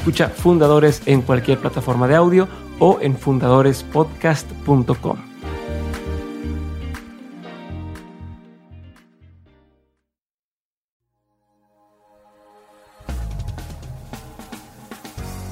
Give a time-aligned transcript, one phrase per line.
[0.00, 5.18] Escucha Fundadores en cualquier plataforma de audio o en fundadorespodcast.com.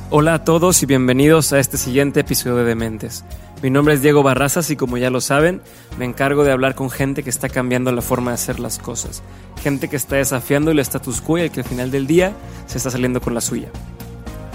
[0.08, 3.26] Hola a todos y bienvenidos a este siguiente episodio de Dementes.
[3.62, 5.60] Mi nombre es Diego Barrazas y como ya lo saben,
[5.98, 9.22] me encargo de hablar con gente que está cambiando la forma de hacer las cosas,
[9.62, 12.32] gente que está desafiando el status quo y que al final del día
[12.64, 13.68] se está saliendo con la suya.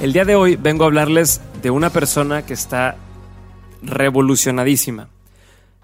[0.04, 2.98] El día de hoy vengo a hablarles de una persona que está
[3.82, 5.08] revolucionadísima.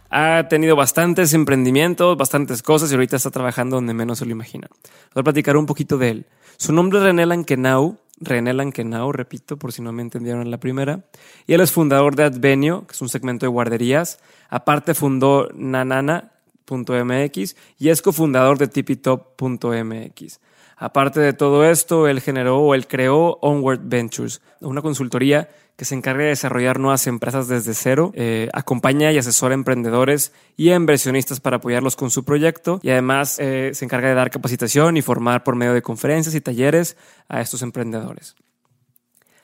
[0.09, 4.71] Ha tenido bastantes emprendimientos, bastantes cosas y ahorita está trabajando donde menos se lo imaginan.
[5.13, 6.25] Voy a platicar un poquito de él.
[6.57, 10.59] Su nombre es René Lankenau René Lankenau, repito, por si no me entendieron en la
[10.59, 11.05] primera.
[11.47, 14.19] Y él es fundador de Advenio, que es un segmento de guarderías.
[14.49, 20.39] Aparte fundó nanana.mx y es cofundador de tipitop.mx.
[20.81, 25.93] Aparte de todo esto, él generó o él creó Onward Ventures, una consultoría que se
[25.93, 30.75] encarga de desarrollar nuevas empresas desde cero, eh, acompaña y asesora a emprendedores y a
[30.75, 35.01] inversionistas para apoyarlos con su proyecto y además eh, se encarga de dar capacitación y
[35.01, 36.95] formar por medio de conferencias y talleres
[37.27, 38.35] a estos emprendedores.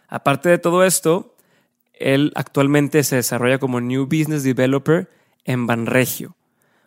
[0.07, 1.35] Aparte de todo esto,
[1.93, 5.09] él actualmente se desarrolla como New Business Developer
[5.43, 6.35] en Banregio.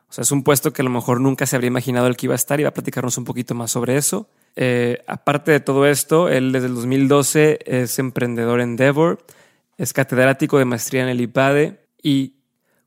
[0.08, 2.26] O sea, es un puesto que a lo mejor nunca se habría imaginado el que
[2.26, 4.28] iba a estar y va a platicarnos un poquito más sobre eso.
[4.56, 9.24] Eh, aparte de todo esto, él desde el 2012 es emprendedor en Endeavor,
[9.76, 12.34] es catedrático de maestría en el IPADE y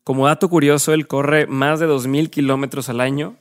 [0.03, 3.37] como dato curioso, él corre más de 2.000 kilómetros al año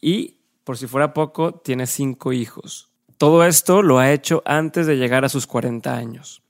[0.00, 2.90] y, por si fuera poco, tiene cinco hijos.
[3.16, 6.42] Todo esto lo ha hecho antes de llegar a sus 40 años.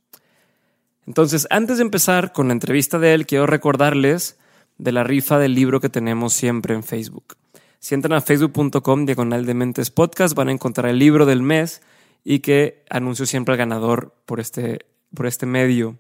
[1.07, 4.39] Entonces, antes de empezar con la entrevista de él, quiero recordarles
[4.77, 7.37] de la rifa del libro que tenemos siempre en Facebook.
[7.81, 11.81] Si entran a facebook.com diagonal de mentes podcast, van a encontrar el libro del mes
[12.25, 15.97] y que anuncio siempre al ganador por este por este medio.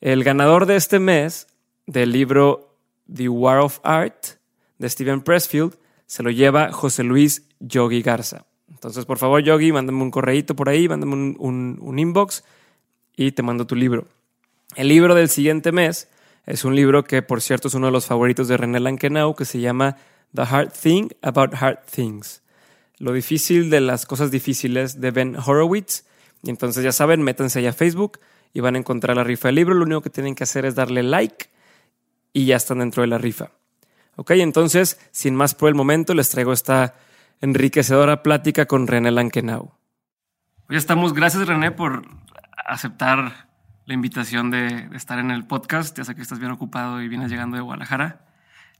[0.00, 1.46] El ganador de este mes
[1.86, 2.76] del libro
[3.12, 4.26] The War of Art
[4.78, 5.76] de Steven Pressfield
[6.06, 8.46] se lo lleva José Luis Yogi Garza.
[8.68, 12.44] Entonces, por favor, Yogi, mándame un correíto por ahí, mándame un, un, inbox
[13.14, 14.06] y te mando tu libro.
[14.74, 16.08] El libro del siguiente mes
[16.46, 19.44] es un libro que, por cierto, es uno de los favoritos de René Lankenau, que
[19.44, 19.96] se llama
[20.34, 22.42] The Hard Thing About Hard Things.
[22.98, 26.04] Lo difícil de las cosas difíciles de Ben Horowitz.
[26.42, 28.18] Y entonces ya saben, métanse allá a Facebook,
[28.52, 29.74] y van a encontrar la rifa del libro.
[29.74, 31.50] Lo único que tienen que hacer es darle like
[32.32, 33.50] y ya están dentro de la rifa.
[34.16, 36.94] Ok, entonces, sin más por el momento, les traigo esta
[37.40, 39.72] enriquecedora plática con René Lankenau.
[40.68, 42.06] Hoy estamos, gracias René por
[42.66, 43.48] aceptar
[43.86, 45.96] la invitación de, estar en el podcast.
[45.96, 48.26] Ya sé que estás bien ocupado y vienes llegando de Guadalajara.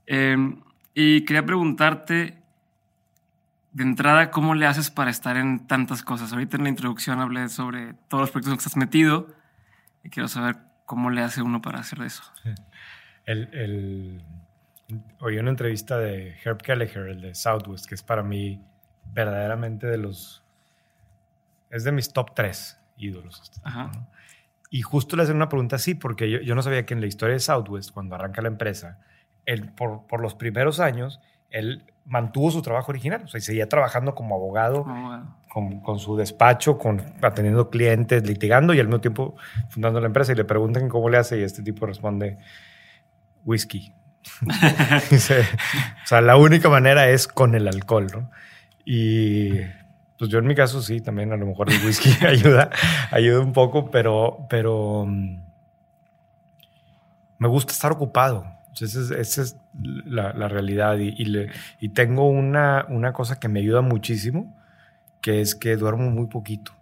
[0.05, 0.61] Em,
[0.93, 2.41] y quería preguntarte
[3.71, 6.33] de entrada, ¿cómo le haces para estar en tantas cosas?
[6.33, 9.27] Ahorita en la introducción hablé sobre todos los proyectos en los que estás metido,
[10.03, 12.23] y quiero saber cómo le hace uno para hacer eso.
[13.25, 14.21] El,
[15.19, 18.61] oí una entrevista de Herb Kelleher, el de Southwest, que es para mí
[19.13, 20.43] verdaderamente de los...
[21.69, 23.51] Es de mis top tres ídolos.
[24.69, 27.33] Y justo le hacen una pregunta así, porque yo, no sabía que en la historia
[27.33, 28.99] de Southwest, cuando arranca la empresa,
[29.45, 33.21] él, por, por los primeros años, él mantuvo su trabajo original.
[33.23, 34.85] O sea, seguía trabajando como abogado,
[35.49, 39.35] con, su despacho, con, atendiendo clientes, litigando y al mismo tiempo
[39.69, 40.31] fundando la empresa.
[40.31, 42.37] Y le preguntan cómo le hace y este tipo responde,
[43.45, 43.93] whisky.
[45.11, 48.31] o sea, la única manera es con el alcohol, ¿no?
[48.85, 49.59] Y
[50.17, 52.69] pues yo en mi caso sí, también a lo mejor el whisky ayuda,
[53.09, 55.41] ayuda un poco, pero, pero mm,
[57.39, 58.45] me gusta estar ocupado.
[58.79, 61.13] Esa es, la, realidad y,
[61.79, 64.55] y, tengo una, una cosa que me ayuda muchísimo,
[65.19, 66.73] que es que duermo muy poquito.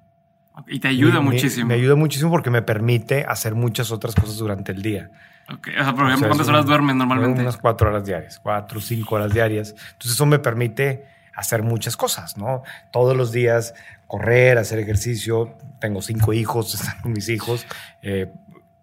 [0.68, 1.68] Y te ayuda muchísimo.
[1.68, 5.10] Me, ayuda muchísimo porque me permite hacer muchas otras cosas durante el día.
[5.52, 7.42] Ok, o sea, por ejemplo, ¿cuántas horas duermes normalmente?
[7.42, 9.72] Unas cuatro horas diarias, cuatro, cinco horas diarias.
[9.72, 12.64] Entonces eso me permite hacer muchas cosas, ¿no?
[12.92, 13.74] Todos los días
[14.08, 15.56] correr, hacer ejercicio.
[15.80, 17.66] Tengo cinco hijos, están mis hijos.
[18.02, 18.32] Eh,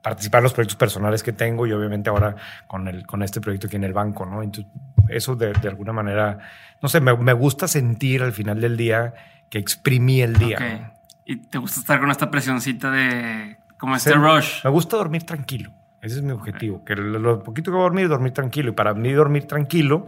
[0.07, 2.37] participar en los proyectos personales que tengo y obviamente ahora
[2.69, 4.41] con, el, con este proyecto aquí en el banco, ¿no?
[4.41, 4.73] Entonces,
[5.09, 6.39] eso de, de alguna manera,
[6.81, 9.15] no sé, me, me, gusta sentir al final del día
[9.51, 10.59] que exprimí el día.
[10.59, 10.87] Okay.
[11.25, 14.63] ¿Y te gusta estar con esta presioncita de como este rush?
[14.63, 15.73] Me gusta dormir tranquilo.
[16.01, 16.77] Ese es mi objetivo.
[16.77, 16.95] Okay.
[16.95, 18.69] Que lo, lo, poquito que voy a dormir, dormir tranquilo.
[18.71, 20.07] Y para mí dormir tranquilo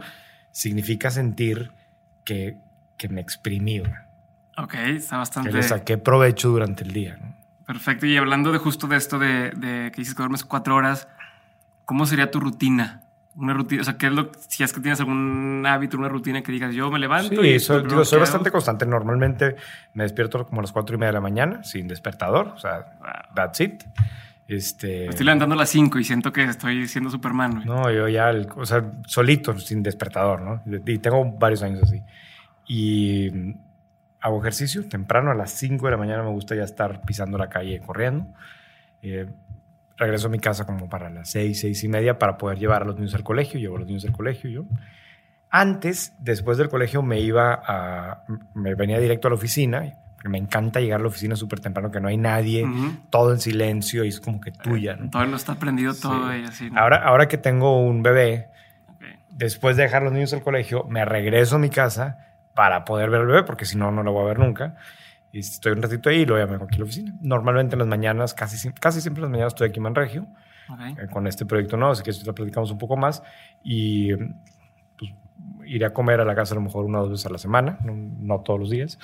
[0.51, 1.73] significa sentir
[2.23, 2.57] que,
[2.95, 3.81] que me exprimí.
[4.55, 5.49] Ok, está bastante...
[5.49, 7.38] Que le saqué provecho durante el día, ¿no?
[7.69, 8.07] Perfecto.
[8.07, 11.07] Y hablando de justo de esto de, de, que dices que duermes cuatro horas,
[11.85, 13.03] ¿cómo sería tu rutina?
[13.35, 16.41] Una rutina, o sea, ¿qué es lo, si es que tienes algún hábito, una rutina
[16.41, 17.59] que digas, yo me levanto sí, y...
[17.59, 18.87] soy, digo, soy bastante constante.
[18.87, 19.55] Normalmente
[19.93, 22.97] me despierto como a las cuatro y media de la mañana, sin despertador, o sea,
[23.01, 23.35] wow.
[23.35, 23.83] that's it.
[24.47, 25.01] Este...
[25.03, 27.53] Me estoy levantando a las 5 y siento que estoy siendo Superman.
[27.53, 27.65] Güey.
[27.65, 30.63] No, yo ya, o sea, solito, sin despertador, ¿no?
[30.87, 32.01] Y tengo varios años así.
[32.67, 33.29] Y
[34.21, 37.49] hago ejercicio temprano, a las 5 de la mañana me gusta ya estar pisando la
[37.49, 38.27] calle corriendo.
[39.01, 39.27] Eh,
[39.97, 42.85] regreso a mi casa como para las 6, 6 y media para poder llevar a
[42.85, 43.59] los niños al colegio.
[43.59, 44.63] Llevo a los niños al colegio yo.
[45.49, 48.23] Antes, después del colegio, me iba a.
[48.53, 49.93] Me venía directo a la oficina.
[50.15, 53.09] Porque me encanta llegar a la oficina súper temprano, que no hay nadie, uh -huh.
[53.09, 54.97] todo en silencio y es como que tuya.
[54.97, 55.09] ¿no?
[55.09, 56.39] Todo no está prendido todo sí.
[56.39, 56.69] y así.
[56.69, 56.77] ¿no?
[56.77, 58.49] Ahora, ahora que tengo un bebé,
[58.93, 59.13] okay.
[59.29, 63.09] después de dejar a los niños al colegio, me regreso a mi casa para poder
[63.09, 64.75] ver al bebé, porque si no, no lo voy a ver nunca.
[65.31, 67.13] Y estoy un ratito ahí y luego ya me vengo aquí a la oficina.
[67.21, 70.27] Normalmente en las mañanas, casi, casi siempre en las mañanas estoy aquí en Manregio,
[70.73, 70.93] okay.
[70.93, 73.21] eh, con este proyecto nuevo, así que lo platicamos un poco más.
[73.63, 75.11] Y pues,
[75.65, 77.37] iré a comer a la casa a lo mejor una o dos veces a la
[77.37, 78.97] semana, no, no todos los días.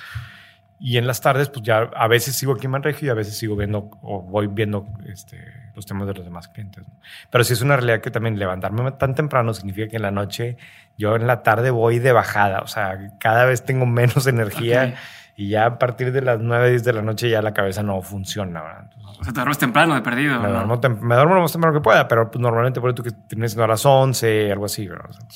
[0.78, 3.36] Y en las tardes, pues ya a veces sigo aquí en Manregio y a veces
[3.38, 5.38] sigo viendo o voy viendo este,
[5.74, 6.84] los temas de los demás clientes.
[7.30, 10.58] Pero sí es una realidad que también levantarme tan temprano significa que en la noche,
[10.98, 12.60] yo en la tarde voy de bajada.
[12.60, 14.94] O sea, cada vez tengo menos energía okay.
[15.36, 18.02] y ya a partir de las 9, 10 de la noche ya la cabeza no
[18.02, 18.60] funciona.
[18.82, 20.38] Entonces, o sea, te duermes temprano, de perdido.
[20.40, 20.54] Me, ¿no?
[20.54, 23.12] duermo, tem me duermo lo más temprano que pueda, pero pues, normalmente por tú que
[23.12, 24.86] tienes a las 11, algo así.
[24.86, 25.08] ¿verdad?
[25.08, 25.26] O sea,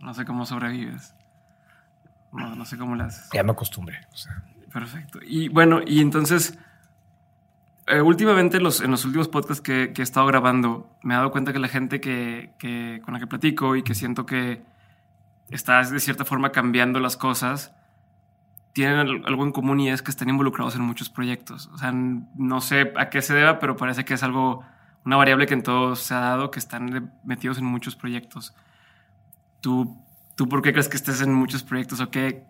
[0.00, 1.12] no sé cómo sobrevives.
[2.34, 3.28] No, no sé cómo le haces.
[3.32, 4.00] Ya me acostumbré.
[4.12, 4.42] O sea.
[4.72, 5.20] Perfecto.
[5.22, 6.58] Y bueno, y entonces,
[7.86, 11.30] eh, últimamente los, en los últimos podcasts que, que, he estado grabando, me he dado
[11.30, 14.62] cuenta que la gente que, que, con la que platico y que siento que
[15.48, 17.72] está de cierta forma cambiando las cosas,
[18.72, 21.70] tienen algo en común y es que están involucrados en muchos proyectos.
[21.72, 24.64] O sea, no sé a qué se deba, pero parece que es algo,
[25.04, 28.54] una variable que en todos se ha dado, que están metidos en muchos proyectos.
[29.60, 30.03] ¿Tú,
[30.34, 32.44] ¿Tú por qué crees que estés en muchos proyectos o qué,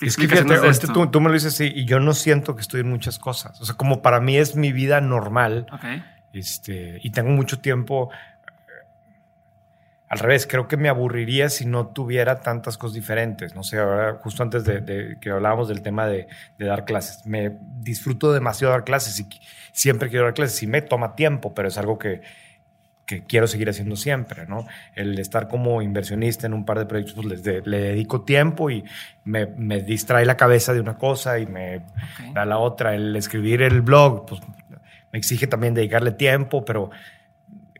[0.00, 0.54] es que fíjate,
[0.92, 3.60] tú, tú, me lo dices así y yo no siento que estoy en muchas cosas.
[3.60, 5.66] O sea, como para mí es mi vida normal.
[5.72, 6.04] Okay.
[6.32, 8.10] Este, y tengo mucho tiempo.
[10.08, 13.54] Al revés, creo que me aburriría si no tuviera tantas cosas diferentes.
[13.54, 17.26] No sé, ahora, justo antes de, de que hablábamos del tema de, de, dar clases,
[17.26, 19.26] me disfruto demasiado dar clases y
[19.72, 20.58] siempre quiero dar clases.
[20.58, 22.20] Sí me toma tiempo, pero es algo que,
[23.06, 24.66] que quiero seguir haciendo siempre, ¿no?
[24.94, 28.68] El estar como inversionista en un par de proyectos, pues les de, le dedico tiempo
[28.68, 28.84] y
[29.24, 32.32] me, me, distrae la cabeza de una cosa y me okay.
[32.34, 32.94] da la otra.
[32.96, 34.40] El escribir el blog, pues
[35.12, 36.90] me exige también dedicarle tiempo, pero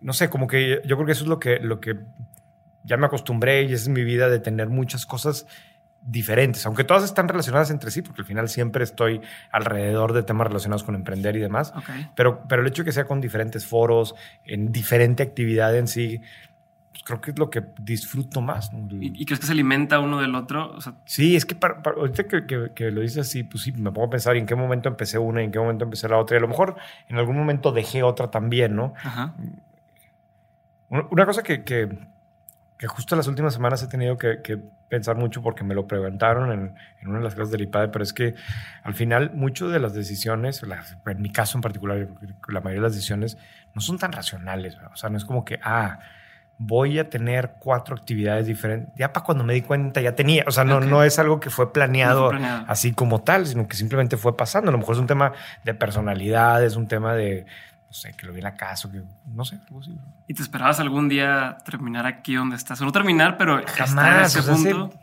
[0.01, 1.97] no sé, como que yo creo que eso es lo que, lo que
[2.85, 5.47] ya me acostumbré y es mi vida de tener muchas cosas
[6.07, 9.21] diferentes, aunque todas están relacionadas entre sí, porque al final siempre estoy
[9.51, 12.09] alrededor de temas relacionados con emprender y demás, okay.
[12.15, 16.21] pero, pero el hecho de que sea con diferentes foros, en diferente actividad en sí,
[16.93, 18.73] pues creo que es lo que disfruto más.
[18.73, 18.89] ¿no?
[19.03, 20.73] ¿Y, ¿Y, crees que se alimenta uno del otro?
[20.77, 23.65] O sea, sí, es que para, para, ahorita que, que, que, lo dices así, pues
[23.65, 26.09] sí, me pongo a pensar en qué momento empecé una y en qué momento empecé
[26.09, 26.77] la otra, y a lo mejor
[27.09, 28.95] en algún momento dejé otra también, ¿no?
[29.03, 29.35] Ajá.
[30.89, 31.89] Una cosa que, que,
[32.79, 36.53] que justo las últimas semanas he tenido que, que, pensar mucho porque me lo preguntaron
[36.53, 38.35] en, en, una de las clases del IPADE, pero es que
[38.85, 42.07] al final muchas de las decisiones, las, en mi caso en particular,
[42.49, 43.37] la mayoría de las decisiones
[43.75, 44.77] no son tan racionales.
[44.93, 45.99] O sea, no es como que, ah,
[46.59, 48.95] voy a tener cuatro actividades diferentes.
[48.97, 50.45] Ya para cuando me di cuenta ya tenía.
[50.47, 50.89] O sea, no, okay.
[50.89, 54.17] no es algo que fue planeado, no fue planeado, así como tal, sino que simplemente
[54.17, 54.69] fue pasando.
[54.71, 55.33] A lo mejor es un tema
[55.65, 57.47] de personalidad, es un tema de,
[57.97, 59.99] sé, que lo vi en la casa, que no sé, algo así.
[60.29, 62.81] ¿Y te esperabas algún día terminar aquí donde estás?
[62.81, 64.35] O no terminar, pero jamás.
[64.35, 65.01] En ese o punto.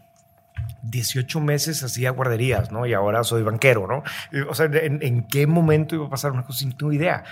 [0.84, 2.86] 18 meses hacía guarderías, ¿no?
[2.86, 4.04] Y ahora soy banquero, ¿no?
[4.50, 7.24] O sea, ¿en, en qué momento iba a pasar una cosa sin tu idea?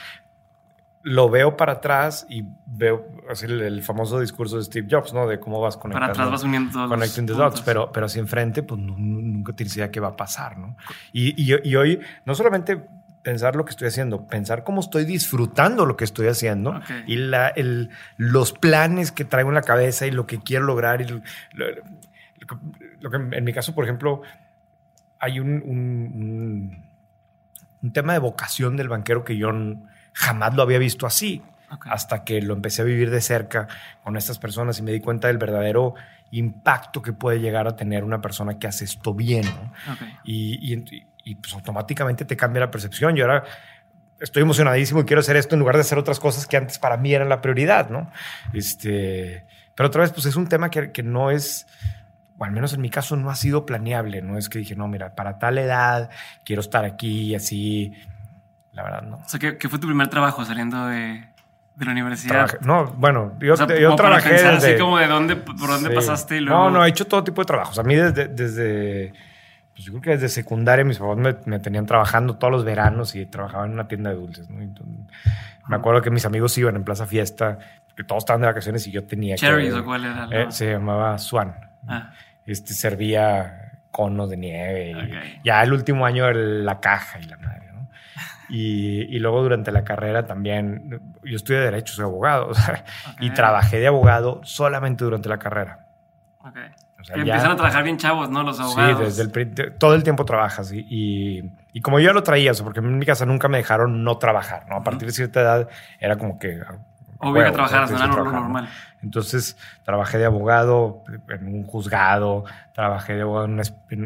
[1.04, 5.28] Lo veo para atrás y veo así el, el, famoso discurso de Steve Jobs, ¿no?
[5.28, 6.00] De cómo vas conectando.
[6.00, 9.76] Para atrás vas uniendo todos Connecting the dots, pero, pero hacia enfrente, pues nunca tienes
[9.76, 10.78] idea qué va a pasar, ¿no?
[11.12, 12.88] Y, y, y hoy, no solamente
[13.24, 17.48] pensar lo que estoy haciendo, pensar cómo estoy disfrutando lo que estoy haciendo y la,
[17.50, 21.02] el- los planes que traigo en la cabeza y lo que quiero lograr.
[21.02, 21.22] Y lo,
[21.54, 21.66] lo-
[23.00, 24.22] lo que- en mi caso, por ejemplo,
[25.20, 26.82] hay un,
[27.82, 29.52] un- tema de vocación del banquero que yo
[30.14, 31.88] jamás lo había visto así Ok.
[31.90, 33.68] hasta que lo empecé a vivir de cerca
[34.04, 35.94] con estas personas y me di cuenta del verdadero
[36.32, 39.44] impacto que puede llegar a tener una persona que hace esto bien.
[39.46, 39.94] ¿no?
[39.94, 40.00] Ok.
[40.24, 43.16] y, y- y, pues automáticamente te cambia la percepción.
[43.16, 43.44] Yo ahora
[44.20, 46.98] estoy emocionadísimo y quiero hacer esto en lugar de hacer otras cosas que antes para
[46.98, 48.12] mí eran la prioridad, ¿no?
[48.54, 51.66] Este, pero otra vez, pues es un tema que, que no es,
[52.38, 54.22] o al menos en mi caso, no ha sido planeable.
[54.22, 56.10] No es que dije, no, mira, para tal edad
[56.46, 57.94] quiero estar aquí y así.
[58.74, 59.18] La verdad, no.
[59.18, 61.26] O sea, ¿qué, qué fue tu primer trabajo saliendo de,
[61.76, 62.48] de la universidad?
[62.48, 64.70] Trabajé- no, bueno, yo, O sea, yo trabajé pensar desde...
[64.76, 65.96] así como de dónde, por dónde Sí.
[65.96, 66.64] pasaste y luego...
[66.66, 67.78] No, no, he hecho todo tipo de trabajos.
[67.80, 69.14] A mí desde, desde
[69.74, 73.16] pues yo creo que desde secundaria mis papás me, me tenían trabajando todos los veranos
[73.16, 74.50] y trabajaba en una tienda de dulces.
[74.50, 74.62] ¿no?
[74.62, 74.96] Entonces,
[75.68, 77.58] me acuerdo que mis amigos iban en Plaza Fiesta,
[77.96, 79.80] que todos estaban de vacaciones y yo tenía Cherries que...
[79.80, 80.28] o cuál era.
[80.32, 81.56] eh, se llamaba Swan.
[81.88, 82.12] Ah,
[82.46, 84.92] Este, servía conos de nieve.
[84.92, 85.42] y Ok.
[85.44, 87.68] Ya el último año la caja y la madre.
[87.74, 87.90] ¿no?
[88.50, 92.48] Y, y luego durante la carrera también, yo estudié Derecho, soy abogado.
[92.50, 92.84] o sea,
[93.22, 95.88] Y trabajé de abogado solamente durante la carrera.
[96.40, 96.58] ok.
[97.02, 98.44] O sea, que ya- empiezan a trabajar bien chavos, ¿no?
[98.44, 98.98] Los abogados.
[99.16, 100.72] Sí, desde el, todo el tiempo trabajas.
[100.72, 104.04] Y, y, y como yo ya lo traía, porque en mi casa nunca me dejaron
[104.04, 104.76] no trabajar, ¿no?
[104.78, 106.62] A partir de cierta edad era como que...
[106.62, 106.76] a-
[107.24, 108.70] a Obvio que huevo, trabajaras, no era que normal.
[109.04, 113.64] Entonces trabajé de abogado en un juzgado, trabajé de abogado en una,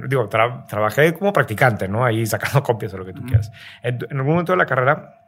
[0.08, 2.04] digo, tra- trabajé como practicante, ¿no?
[2.04, 3.28] Ahí sacando copias o lo que tú Ujú.
[3.30, 3.52] quieras.
[3.84, 5.22] En, en algún momento de la carrera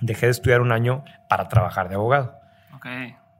[0.00, 2.40] dejé de estudiar un año para trabajar de abogado,
[2.74, 2.86] Ok.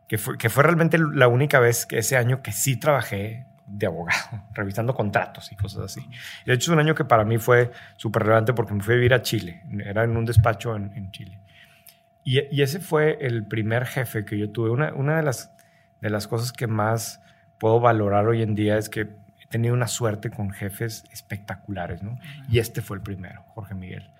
[0.08, 3.86] que fue, que fue realmente la única vez que ese año que sí trabajé de
[3.86, 6.08] abogado, revisando contratos y cosas así.
[6.44, 8.96] De hecho, es un año que para mí fue súper relevante porque me fui a
[8.96, 9.62] vivir a Chile.
[9.84, 11.38] Era en un despacho en, en Chile.
[12.24, 14.70] Y, y ese fue el primer jefe que yo tuve.
[14.70, 15.52] Una, una de, las,
[16.00, 17.22] de las cosas que más
[17.58, 22.18] puedo valorar hoy en día es que he tenido una suerte con jefes espectaculares, ¿no?
[22.48, 24.10] Y este fue el primero, Jorge Miguel.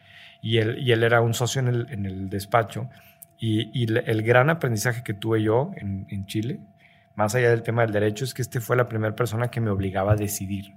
[0.41, 2.89] Y él, y él era un socio en el, en el despacho.
[3.39, 6.61] Y, y el gran aprendizaje que tuve yo en, en Chile,
[7.17, 9.71] más allá del tema del derecho, es que este fue la primera persona que me
[9.71, 10.75] obligaba a decidir.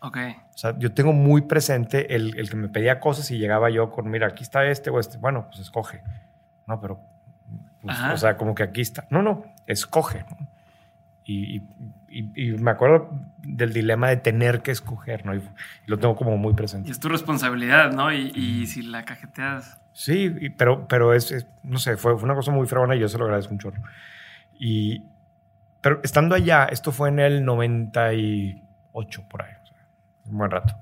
[0.00, 0.16] Ok.
[0.54, 3.90] O sea, yo tengo muy presente el, el que me pedía cosas y llegaba yo
[3.90, 5.18] con, mira, aquí está este o este.
[5.18, 6.00] Bueno, pues escoge.
[6.66, 7.00] No, pero,
[7.82, 9.06] pues, o sea, como que aquí está.
[9.10, 10.24] No, no, escoge.
[10.30, 10.48] ¿no?
[11.26, 11.62] Y, y-
[12.08, 13.10] y- y me acuerdo
[13.42, 15.34] del dilema de tener que escoger, ¿no?
[15.34, 15.42] Y
[15.86, 16.90] lo tengo como muy Y presente.
[16.90, 18.12] es tu responsabilidad, ¿no?
[18.12, 19.78] Y, y si la cajeteas.
[19.92, 23.00] Sí, y- pero, pero es, es- no sé, fue, fue una cosa muy fregona y
[23.00, 23.82] yo se lo agradezco un chorro.
[24.58, 25.04] Y,
[25.80, 29.76] pero estando allá, esto fue en el 98, por ahí, o sea,
[30.30, 30.76] un buen rato.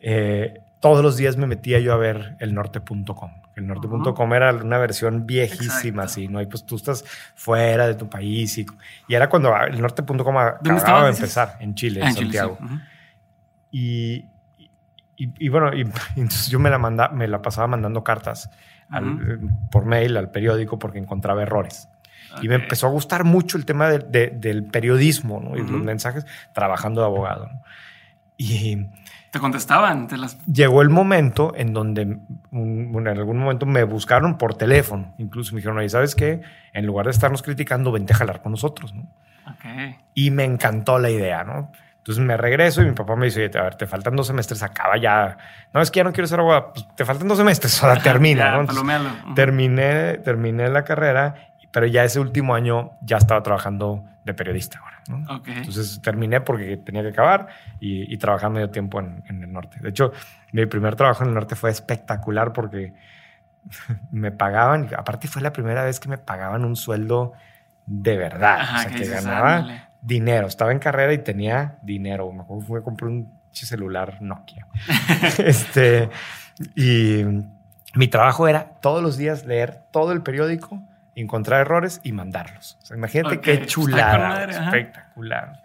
[0.00, 3.30] Eh, todos los días me metía yo a ver el norte.com.
[3.56, 6.02] El norte.com era una versión viejísima, Exacto.
[6.02, 6.42] así, ¿no?
[6.42, 7.04] Y pues tú estás
[7.34, 8.66] fuera de tu país y,
[9.08, 10.60] y era cuando el norte.com acababa
[11.04, 11.20] de dices?
[11.20, 12.38] empezar, en Chile, Ah, en en Chile, sí.
[12.38, 12.58] Santiago.
[13.70, 14.26] Y,
[15.16, 15.80] y, y bueno, y,
[16.16, 18.50] entonces yo me la, manda, me la pasaba mandando cartas
[18.90, 21.88] al- eh, por mail al periódico porque encontraba errores.
[22.42, 25.56] Y me empezó a gustar mucho el tema de- de- del periodismo ¿no?
[25.56, 25.72] y Ujú.
[25.72, 27.46] los mensajes trabajando de abogado.
[27.52, 27.62] ¿no?
[28.36, 28.86] Y
[29.30, 30.38] Te contestaban, te las.
[30.46, 32.18] llegó el momento en donde
[32.50, 35.14] un- bueno, en algún momento me buscaron por teléfono.
[35.18, 36.42] Incluso me dijeron, oye, ¿sabes qué?
[36.72, 38.94] En lugar de estarnos criticando, vente a jalar con nosotros.
[38.94, 39.02] ¿no?
[39.48, 39.96] Ok.
[40.14, 41.70] Y me encantó la idea, ¿no?
[41.98, 44.62] Entonces me regreso y mi papá me dice, oye, a ver, te faltan dos semestres,
[44.62, 45.36] acaba ya.
[45.74, 46.72] No, es que ya no quiero ser abogado.
[46.72, 48.60] Pues te faltan dos semestres, o sea, termina, Ya, ¿no?
[48.60, 48.84] Entonces,
[49.34, 51.34] terminé, terminé la carrera,
[51.76, 55.36] pero ya ese último año ya estaba trabajando de periodista ahora, ¿no?
[55.36, 55.48] Ok.
[55.48, 57.48] Entonces terminé porque tenía que acabar
[57.80, 59.76] y, y trabajaba medio tiempo en, en el norte.
[59.82, 60.10] De hecho,
[60.52, 62.94] mi primer trabajo en el norte fue espectacular porque
[64.10, 67.34] me pagaban, aparte fue la primera vez que me pagaban un sueldo
[67.84, 68.60] de verdad.
[68.60, 70.46] Ajá, o sea, que ganaba dinero.
[70.46, 72.32] Estaba en carrera y tenía dinero.
[72.32, 74.66] Me acuerdo que fui a comprar un celular Nokia.
[75.44, 76.08] este,
[76.74, 77.22] y
[77.94, 80.82] mi trabajo era todos los días leer todo el periódico,
[81.22, 82.78] encontrar errores y mandarlos.
[82.82, 84.44] O sea, imagínate qué chulada.
[84.44, 85.62] espectacular.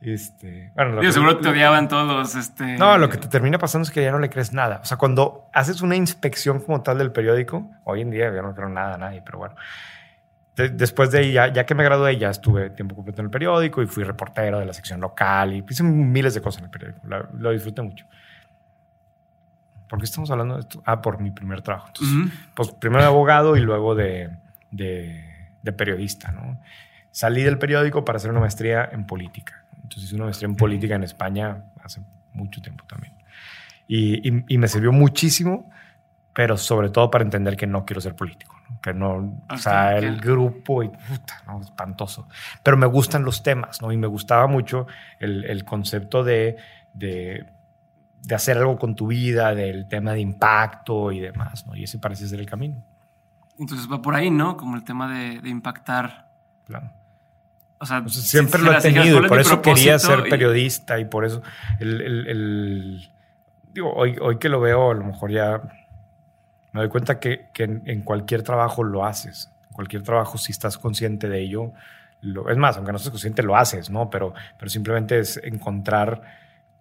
[0.00, 2.34] Este, bueno, que- seguro te odiaban todos.
[2.34, 2.76] Este...
[2.76, 4.80] no, lo que te termina pasando es que ya no le crees nada.
[4.82, 8.52] O sea, cuando haces una inspección como tal del periódico, hoy en día ya no
[8.54, 9.54] creo nada a nadie, pero bueno.
[10.56, 13.30] De- después de ahí, ya, ya que me gradué, ya estuve tiempo completo en el
[13.30, 16.70] periódico y fui reportero de la sección local y hice miles de cosas en el
[16.72, 17.06] periódico.
[17.06, 18.04] La- lo disfruté mucho.
[19.88, 20.82] ¿Por qué estamos hablando de esto?
[20.84, 21.88] Ah, por mi primer trabajo.
[21.88, 24.30] Entonces, pues primero de abogado y luego de,
[24.72, 25.24] de,
[25.62, 26.60] de periodista, ¿no?
[27.12, 29.64] Salí del periódico para hacer una maestría en política.
[29.76, 32.00] Entonces hice una maestría en política en España hace
[32.32, 33.12] mucho tiempo también.
[33.86, 35.70] Y, y- y me sirvió muchísimo
[36.34, 38.80] pero sobre todo para entender que no quiero ser político, ¿no?
[38.80, 41.60] que no, o sea, el grupo y puta, ¿no?
[41.60, 42.26] espantoso.
[42.62, 43.92] Pero me gustan los temas, ¿no?
[43.92, 44.86] Y me gustaba mucho
[45.20, 46.56] el, el concepto de,
[46.94, 47.44] de,
[48.22, 51.76] de, hacer algo con tu vida, del tema de impacto y demás, ¿no?
[51.76, 52.82] Y ese parece ser el camino.
[53.62, 54.56] Entonces va por ahí, ¿no?
[54.56, 56.28] Como el tema de, de impactar.
[56.66, 56.90] Claro.
[57.78, 61.42] O sea, siempre lo he tenido y por eso quería ser periodista y, por eso
[61.80, 63.10] el, el, el
[63.72, 65.60] digo, hoy, hoy que lo veo, a lo mejor ya
[66.72, 69.50] me doy cuenta que, que en, cualquier trabajo lo haces.
[69.68, 71.72] En cualquier trabajo, si estás consciente de ello,
[72.20, 74.10] lo, es más, aunque no estés consciente, lo haces, ¿no?
[74.10, 76.22] Pero, pero simplemente es encontrar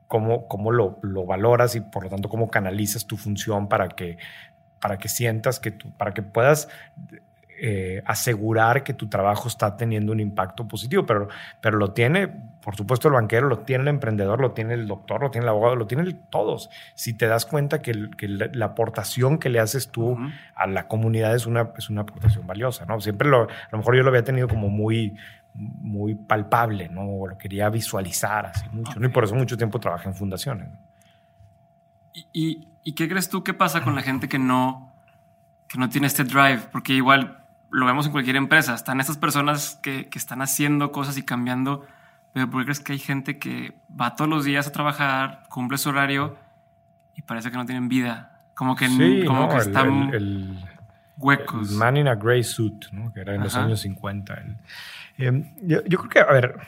[0.07, 4.17] cómo, cómo lo, lo, valoras y por lo tanto cómo canalizas tu función para que,
[4.81, 6.67] para que sientas que tú, para que puedas
[7.63, 11.27] eh, asegurar que tu trabajo está teniendo un impacto positivo, pero,
[11.61, 15.21] pero lo tiene, por supuesto, el banquero, lo tiene el emprendedor, lo tiene el doctor,
[15.21, 16.71] lo tiene el abogado, lo tienen todos.
[16.95, 20.17] Si te das cuenta que, la, aportación que le haces tú
[20.55, 23.00] a la comunidad es una, es una aportación valiosa, ¿no?
[23.00, 25.15] Siempre lo, a lo mejor yo lo había tenido como muy,
[25.53, 27.27] muy palpable, ¿no?
[27.27, 29.05] lo quería visualizar así mucho, ¿no?
[29.05, 30.67] Y por eso mucho tiempo trabajé en fundaciones.
[32.11, 34.93] ¿Y, y, qué crees tú que pasa con la gente que no,
[35.67, 36.61] que no tiene este drive?
[36.71, 38.73] Porque igual lo vemos en cualquier empresa.
[38.73, 41.85] Están estas personas que, que están haciendo cosas y cambiando,
[42.33, 45.77] pero ¿por qué crees que hay gente que va todos los días a trabajar, cumple
[45.77, 46.38] su horario
[47.15, 48.39] y parece que no tienen vida?
[48.55, 48.88] Como que,
[49.25, 50.63] como que están el,
[51.17, 51.71] huecos.
[51.71, 53.11] El man in a gray suit, ¿no?
[53.13, 54.43] que era en los años 50.
[55.17, 56.59] Em, yo, yo creo que, a ver,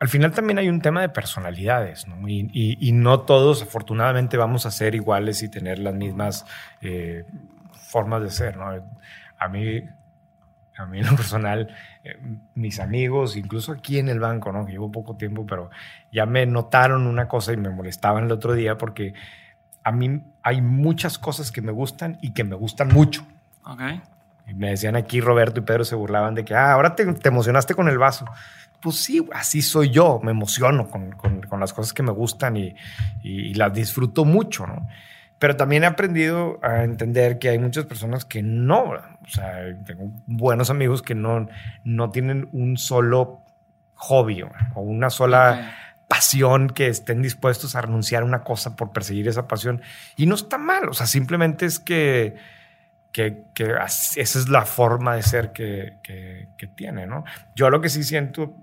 [0.00, 2.26] al final también hay un tema de personalidades, ¿no?
[2.26, 6.46] Y, y, no todos, afortunadamente, vamos a ser iguales y tener las mismas
[6.80, 7.26] eh,
[7.72, 8.70] formas de ser, ¿no?
[9.38, 9.84] A mí,
[10.78, 11.68] a mí en lo personal,
[12.02, 12.18] eh,
[12.54, 14.64] mis amigos, incluso aquí en el banco, ¿no?
[14.64, 15.68] Que llevo poco tiempo, pero
[16.10, 19.12] ya me notaron una cosa y me molestaban el otro día porque
[19.84, 23.26] a mí hay muchas cosas que me gustan y que me gustan mucho.
[23.64, 23.82] Ok.
[24.46, 27.74] Y me decían aquí, Roberto y Pedro se burlaban de que, ah, ahora te, emocionaste
[27.74, 28.24] con el vaso.
[28.80, 32.56] Pues sí, así soy yo, me emociono con, con, con las cosas que me gustan
[32.56, 32.74] y,
[33.22, 34.88] y, las disfruto mucho, ¿no?
[35.38, 40.10] Pero también he aprendido a entender que hay muchas personas que no, o sea, tengo
[40.26, 41.48] buenos amigos que no,
[41.84, 43.40] no tienen un solo
[43.94, 45.74] hobby o una sola
[46.08, 49.80] pasión que estén dispuestos a renunciar a una cosa por perseguir esa pasión.
[50.16, 52.34] Y no está mal, o sea, simplemente es que,
[53.12, 57.24] que, que esa es la forma de ser que, que, tiene, ¿no?
[57.54, 58.54] Yo lo que sí siento,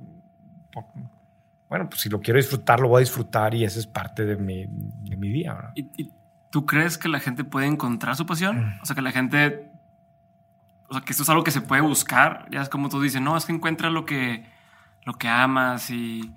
[1.69, 4.37] bueno, pues si lo quiero disfrutar, lo voy a disfrutar y esa es parte de
[4.37, 5.53] mi, de mi día.
[5.53, 5.71] ¿no?
[5.75, 6.11] ¿Y,
[6.49, 8.57] ¿Tú crees que la gente puede encontrar su pasión?
[8.57, 8.81] Mm.
[8.81, 9.69] O sea, que la gente,
[10.89, 12.47] o sea, que esto es algo que se puede buscar.
[12.49, 14.45] Ya es como tú dices, no, es que encuentra lo que,
[15.03, 16.33] lo que amas y,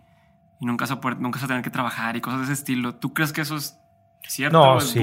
[0.61, 2.96] nunca, se nunca se tener que trabajar y cosas de ese estilo.
[2.96, 3.79] ¿Tú crees que eso es
[4.28, 4.59] cierto?
[4.59, 5.00] No, o sí.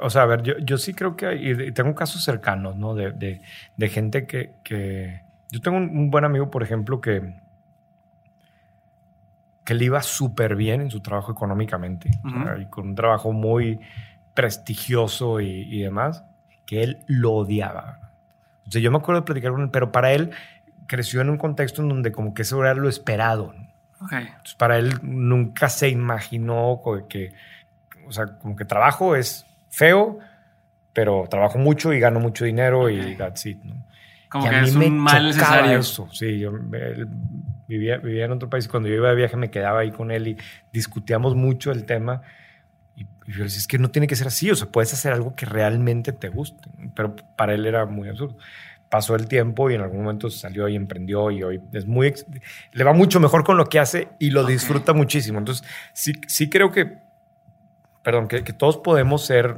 [0.00, 0.10] o...
[0.10, 2.94] sea, a ver, yo, yo sí creo que hay, tengo casos cercanos, ¿no?
[2.94, 3.40] De, de,
[3.76, 7.42] de gente que, que, Yo tengo un, buen amigo, por ejemplo, que
[9.64, 12.10] que le iba súper bien en su trabajo económicamente,
[12.60, 13.80] y con un trabajo muy,
[14.34, 16.24] prestigioso y, demás,
[16.66, 18.10] que él lo odiaba.
[18.66, 20.30] O sea, yo me acuerdo de platicar con él, pero para él
[20.86, 23.54] creció en un contexto en donde como que eso era lo esperado.
[24.00, 24.26] Okay.
[24.26, 27.32] Entonces, para él nunca se imaginó que,
[28.06, 30.18] o sea, como que trabajo es feo,
[30.92, 33.84] pero trabajo mucho y gano mucho dinero y that's it, ¿no?
[34.28, 35.78] Como que a mí es me un mal necesario.
[35.78, 36.08] Eso.
[36.10, 36.52] Sí, yo
[37.68, 40.10] vivía, vivía en otro país y cuando yo iba de viaje me quedaba ahí con
[40.10, 40.36] él y
[40.72, 42.22] discutíamos mucho el tema
[42.96, 45.12] y, yo le decía, es que no tiene que ser así, o sea, puedes hacer
[45.12, 46.68] algo que realmente te guste.
[46.94, 48.36] Pero para él era muy absurdo.
[48.88, 52.12] Pasó el tiempo y en algún momento salió y emprendió y hoy es muy...
[52.72, 55.38] Le va mucho mejor con lo que hace y lo disfruta muchísimo.
[55.38, 56.98] Entonces, sí, sí creo que,
[58.04, 59.56] perdón, que, que todos podemos ser...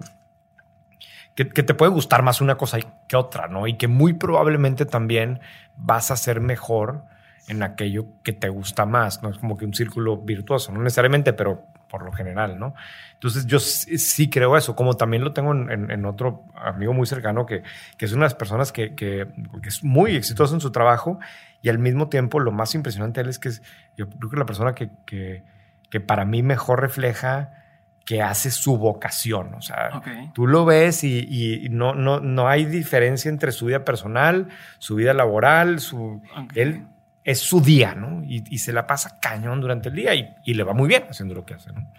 [1.35, 3.67] Que, que, te puede gustar más una cosa que otra, ¿no?
[3.67, 5.41] Y que muy probablemente también
[5.77, 7.05] vas a ser mejor
[7.49, 9.29] en aquello que te gusta más, ¿no?
[9.29, 12.75] Es como que un círculo virtuoso, no necesariamente, pero por lo general, ¿no?
[13.15, 17.63] Entonces yo sí, creo eso, como también lo tengo en, otro amigo muy cercano que,
[17.97, 19.29] que es una de las personas que, que,
[19.63, 21.19] es muy exitoso en su trabajo
[21.63, 23.63] y al mismo tiempo lo más impresionante de él es que es,
[23.97, 25.45] yo creo que la persona que, que,
[25.89, 27.66] que para mí mejor refleja
[28.07, 29.53] que hace su vocación.
[29.55, 30.01] O sea,
[30.33, 34.95] tú lo ves y, y, no, no, no hay diferencia entre su vida personal, su
[34.95, 36.23] vida laboral, su...
[36.55, 36.87] Él
[37.25, 38.23] es su día, ¿no?
[38.25, 41.45] Y, se la pasa cañón durante el día y, le va muy bien haciendo lo
[41.45, 41.93] que hace, ¿no?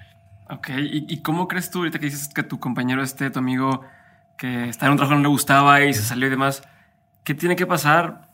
[0.50, 3.82] Ok, ¿Y, cómo crees tú ahorita que dices que tu compañero este, tu amigo,
[4.38, 6.64] que está en un trabajo que no le gustaba y se salió y demás,
[7.26, 8.30] ¿qué tiene que pasar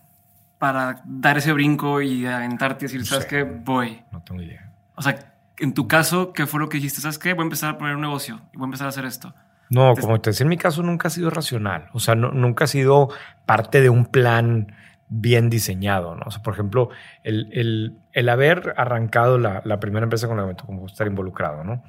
[0.60, 3.42] para dar ese brinco y aventarte y decir, ¿sabes qué?
[3.42, 4.04] Voy.
[4.12, 4.72] No tengo idea.
[4.94, 7.02] O sea, en tu caso, ¿qué fue lo que dijiste?
[7.02, 7.34] ¿Sabes qué?
[7.34, 9.34] Voy a empezar a poner un negocio y voy a empezar a hacer esto.
[9.70, 11.90] No, como te decía, en mi caso nunca ha sido racional.
[11.94, 13.10] O sea, nunca ha sido
[13.46, 14.76] parte de un plan
[15.10, 16.24] bien diseñado, ¿no?
[16.26, 16.90] O sea, por ejemplo,
[17.24, 17.98] el,
[18.30, 21.84] haber arrancado la, primera empresa con la que me tocó estar involucrado, ¿no?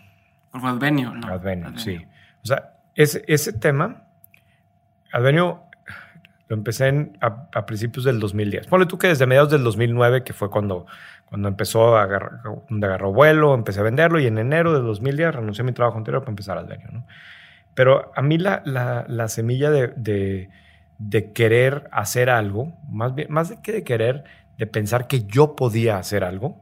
[0.51, 1.27] Por Advenio, ¿no?
[1.27, 2.07] Advenio, sí.
[2.43, 4.05] O sea, ese, ese tema,
[5.13, 5.65] Advenio
[6.49, 8.67] lo empecé a, principios del 2010.
[8.67, 10.87] Ponle tú que desde mediados del 2009, que fue cuando,
[11.27, 15.35] cuando empezó a agarrar, donde agarró vuelo, empecé a venderlo y en enero del 2010
[15.35, 17.07] renuncié a mi trabajo anterior para empezar Advenio, ¿no?
[17.75, 20.49] Pero a mí la, la, semilla de
[20.99, 24.25] de querer hacer algo, más, bien, más de que de querer,
[24.59, 26.61] de pensar que yo podía hacer algo,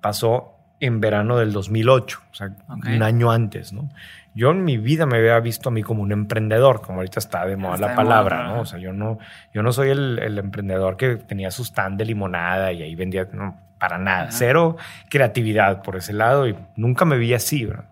[0.00, 3.88] pasó en verano del 2008, o sea, un año antes, ¿no?
[4.34, 7.44] Yo en mi vida me había visto a mí como un emprendedor, como ahorita está
[7.44, 8.60] de moda la palabra, ¿no?
[8.62, 9.18] O sea, yo no,
[9.52, 13.58] yo no soy el, emprendedor que tenía su stand de limonada y ahí vendía, no,
[13.82, 14.76] para nada, cero
[15.10, 17.86] creatividad por ese lado y nunca me vi así, ¿verdad?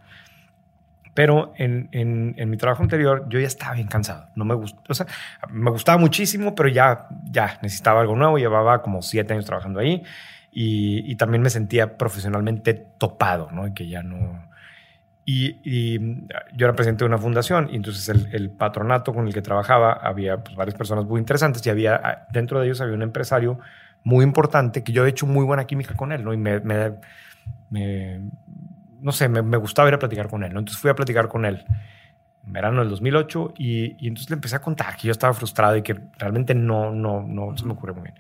[1.15, 4.29] Pero en, en, mi trabajo anterior yo ya estaba bien cansado.
[4.37, 5.07] No me gustó, o sea,
[5.49, 8.39] me gustaba muchísimo, pero ya, ya necesitaba algo nuevo.
[8.39, 10.05] Llevaba como siete años trabajando ahí
[10.53, 13.67] y, y también me sentía profesionalmente topado, ¿no?
[13.67, 14.49] Y que ya no...
[15.25, 15.99] Y, y,
[16.55, 19.93] yo era presidente de una fundación y entonces el, el patronato con el que trabajaba
[19.93, 23.59] había pues, varias personas muy interesantes y había, dentro de ellos había un empresario
[24.05, 26.33] muy importante que yo he hecho muy buena química con él, ¿no?
[26.33, 26.93] Y me, me,
[27.71, 28.21] me
[29.01, 30.61] no sé, me, gustaba ir a platicar con él, ¿no?
[30.61, 31.65] Entonces fui a platicar con él
[32.47, 35.77] en verano del 2008 y, y, entonces le empecé a contar que yo estaba frustrado
[35.77, 38.15] y que realmente no, no, no se me ocurre muy bien.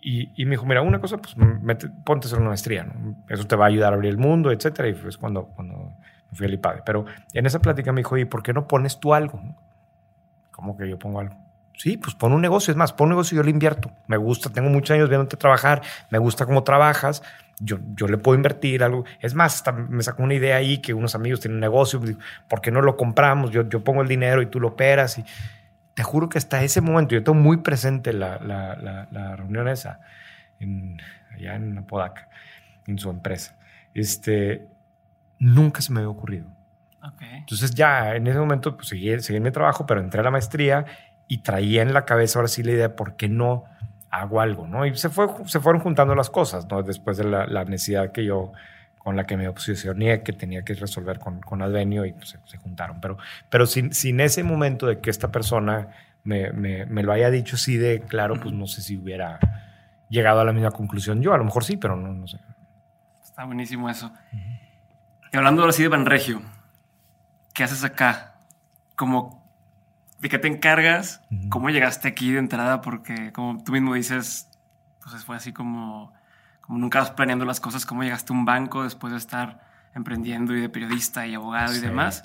[0.00, 1.34] Y, y, me dijo, mira, una cosa, pues
[2.04, 3.24] ponte a hacer una maestría, ¿no?
[3.28, 4.88] Eso te va a ayudar a abrir el mundo, etcétera.
[4.88, 5.94] Y fue cuando, cuando
[6.30, 6.82] me fui al IPADE.
[6.84, 9.40] Pero en esa plática me dijo, ¿y por qué no pones tú algo?
[10.50, 11.43] ¿Cómo que yo pongo algo?
[11.76, 12.70] Sí, pues pon un negocio.
[12.70, 13.90] Es más, pon un negocio y yo le invierto.
[14.06, 17.22] Me gusta, tengo muchos años viéndote trabajar, me gusta cómo trabajas
[17.60, 19.04] yo, yo le puedo invertir algo.
[19.20, 22.00] Es más, me sacó una idea ahí que unos amigos tienen un negocio,
[22.48, 23.50] ¿por qué no lo compramos?
[23.50, 25.18] Yo, yo pongo el dinero y tú lo operas.
[25.18, 25.24] Y
[25.94, 30.00] te juro que hasta ese momento, yo tengo muy presente la, la, la, reunión esa,
[30.58, 31.00] en,
[31.32, 32.28] allá en Apodaca,
[32.86, 33.56] en su empresa.
[33.94, 34.66] Este,
[35.38, 36.46] nunca se me había ocurrido.
[37.20, 40.86] Entonces ya en ese momento pues, seguí, seguí mi trabajo, pero entré a la maestría
[41.28, 43.64] y traía en la cabeza ahora sí la idea, ¿por qué no?
[44.14, 44.86] hago algo, ¿no?
[44.86, 46.82] Y se, fue, se fueron juntando las cosas, ¿no?
[46.82, 48.52] Después de la, necesidad que yo,
[48.98, 52.58] con la que me posicioné, que tenía que resolver con, con Advenio y pues, se,
[52.58, 53.00] juntaron.
[53.00, 53.18] Pero,
[53.50, 55.88] pero sin, sin ese momento de que esta persona
[56.22, 59.38] me, me, me, lo haya dicho así de claro, pues no sé si hubiera
[60.08, 61.34] llegado a la misma conclusión yo.
[61.34, 62.38] A lo mejor sí, pero no, no sé.
[63.24, 64.12] Está buenísimo eso.
[65.32, 66.40] Y hablando ahora sí de Banregio,
[67.52, 68.36] ¿qué haces acá?
[68.94, 69.43] Como
[70.24, 71.20] ¿De qué te encargas?
[71.50, 72.80] ¿Cómo llegaste aquí de entrada?
[72.80, 74.48] Porque como tú mismo dices,
[75.02, 76.14] pues fue así como,
[76.62, 79.60] como nunca vas planeando las cosas, cómo llegaste a un banco después de estar
[79.94, 82.22] emprendiendo y de periodista y abogado y demás.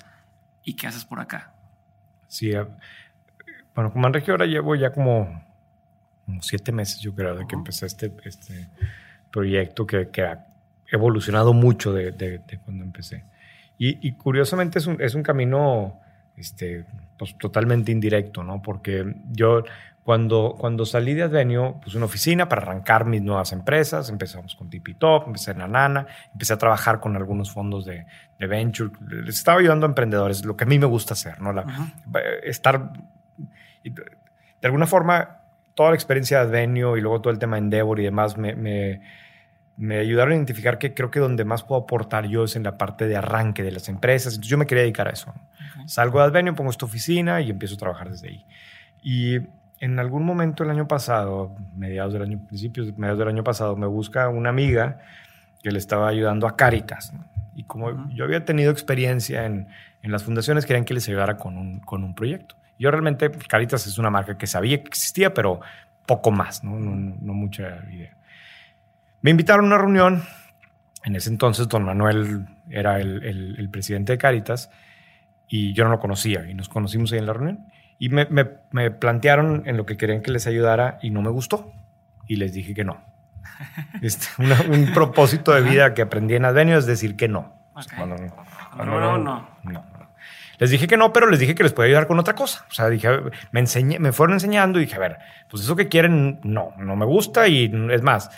[0.64, 1.52] ¿Y qué haces por acá?
[2.26, 2.66] Sí, eh,
[3.74, 5.44] bueno, como Manregio ahora llevo ya como,
[6.40, 8.70] siete meses, yo creo, de que empecé este, este
[9.30, 10.46] proyecto que, que, ha
[10.90, 13.26] evolucionado mucho de, de, cuando empecé.
[13.76, 16.00] Y, y curiosamente es un, es un camino
[16.38, 16.86] este,
[17.20, 18.62] pues, totalmente indirecto, ¿no?
[18.62, 19.62] Porque yo
[20.02, 24.08] cuando, cuando salí de Advenio, puse una oficina para arrancar mis nuevas empresas.
[24.08, 28.06] Empezamos con Tipi Top, empecé en la Nana, empecé a trabajar con algunos fondos de,
[28.38, 28.90] de venture.
[29.06, 31.52] Les estaba ayudando a emprendedores, lo que a mí me gusta hacer, ¿no?
[31.52, 31.66] La,
[32.42, 32.90] estar.
[33.84, 35.42] De alguna forma,
[35.74, 39.02] toda la experiencia de Advenio y luego todo el tema Endeavor y demás me, me
[39.80, 42.76] me ayudaron a identificar que creo que donde más puedo aportar yo es en la
[42.76, 44.34] parte de arranque de las empresas.
[44.34, 45.32] Entonces yo me quería dedicar a eso.
[45.86, 48.44] Salgo de Advenio, pongo esta oficina y empiezo a trabajar desde ahí.
[49.02, 49.38] Y
[49.78, 53.86] en algún momento el año pasado, mediados del año, principios, mediados del año pasado, me
[53.86, 54.98] busca una amiga
[55.62, 57.14] que le estaba ayudando a Caritas.
[57.56, 59.66] Y como yo había tenido experiencia en,
[60.02, 62.54] en, las fundaciones, querían que les ayudara con un, con un proyecto.
[62.78, 65.60] Yo realmente, Caritas es una marca que sabía que existía, pero
[66.04, 68.14] poco más, no, no, no mucha idea.
[69.22, 70.24] Me invitaron a una reunión.
[71.04, 74.70] En ese entonces, don Manuel era el, presidente de Caritas
[75.48, 77.66] y yo no lo conocía y nos conocimos ahí en la reunión.
[77.98, 78.26] Y me,
[78.90, 81.72] plantearon en lo que querían que les ayudara y no me gustó.
[82.26, 83.04] Y les dije que no.
[84.00, 87.52] Este, un propósito de vida que aprendí en Advenio es decir que no.
[87.98, 89.84] no, no, no,
[90.58, 92.64] Les dije que no, pero les dije que les podía ayudar con otra cosa.
[92.70, 93.08] O sea, dije,
[93.52, 95.18] me, enseñé, me fueron enseñando y dije, a ver,
[95.50, 98.30] pues eso que quieren, no, no me gusta y es más,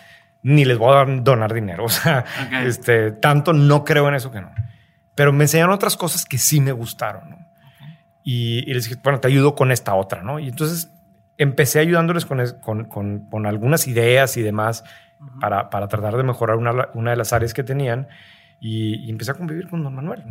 [0.43, 1.85] ni les voy a donar dinero.
[1.87, 2.25] O sea,
[2.65, 4.53] este, tanto no creo en eso que no.
[5.15, 7.31] Pero me enseñaron otras cosas que sí me gustaron.
[7.31, 7.39] ¿no?
[8.25, 10.39] Y, les dije, bueno, te ayudo con esta otra, ¿no?
[10.39, 10.91] Y entonces
[11.39, 14.85] empecé ayudándoles con, con, con, algunas ideas y demás
[15.41, 18.09] para, para, tratar de mejorar una, una, de las áreas que tenían
[18.61, 20.23] y, empecé a convivir con don Manuel.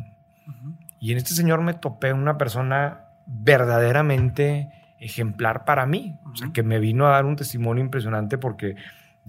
[1.00, 6.64] Y en este señor me topé una persona verdaderamente ejemplar para mí, o sea, que
[6.64, 8.76] me vino a dar un testimonio impresionante porque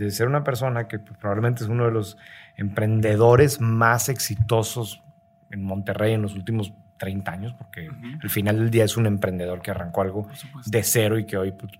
[0.04, 2.18] de ser una persona que probablemente es uno de los
[2.56, 5.02] emprendedores más exitosos
[5.50, 7.88] en Monterrey en los últimos 30 años, porque
[8.22, 10.28] al final del día es un emprendedor que arrancó algo
[10.66, 11.72] de cero y que hoy pues,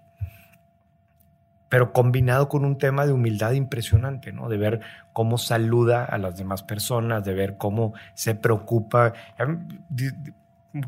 [1.73, 4.51] pero combinado con un tema de humildad impresionante, ¿no?
[4.51, 4.81] De ver
[5.15, 9.15] cómo saluda a las demás personas, de ver cómo se preocupa.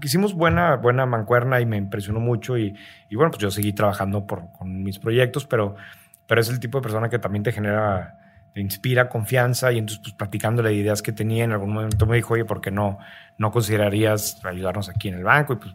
[0.02, 2.76] Hicimos buena, buena mancuerna y me impresionó mucho y,
[3.10, 5.74] bueno, pues yo seguí trabajando por, con mis proyectos, pero,
[6.26, 8.18] pero es el tipo de persona que también te genera,
[8.52, 12.34] te inspira confianza y entonces pues platicándole ideas que tenía en algún momento me dijo,
[12.34, 12.98] oye, ¿por qué no,
[13.38, 15.54] no considerarías ayudarnos aquí en el banco?
[15.54, 15.74] Y pues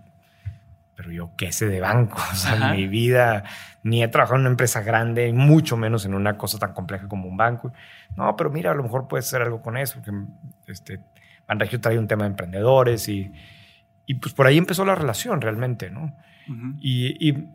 [0.99, 3.45] pero yo qué sé de banco, o sea, en mi vida
[3.83, 7.29] ni he trabajado en una empresa grande, mucho menos en una cosa tan compleja como
[7.29, 7.71] un banco.
[8.17, 10.11] No, pero mira, a lo mejor puede ser algo con eso, porque
[10.67, 10.99] este,
[11.47, 13.31] Banregio trae un tema de emprendedores y,
[14.05, 16.13] y pues por ahí empezó la relación realmente, ¿no?
[16.79, 17.47] y, y,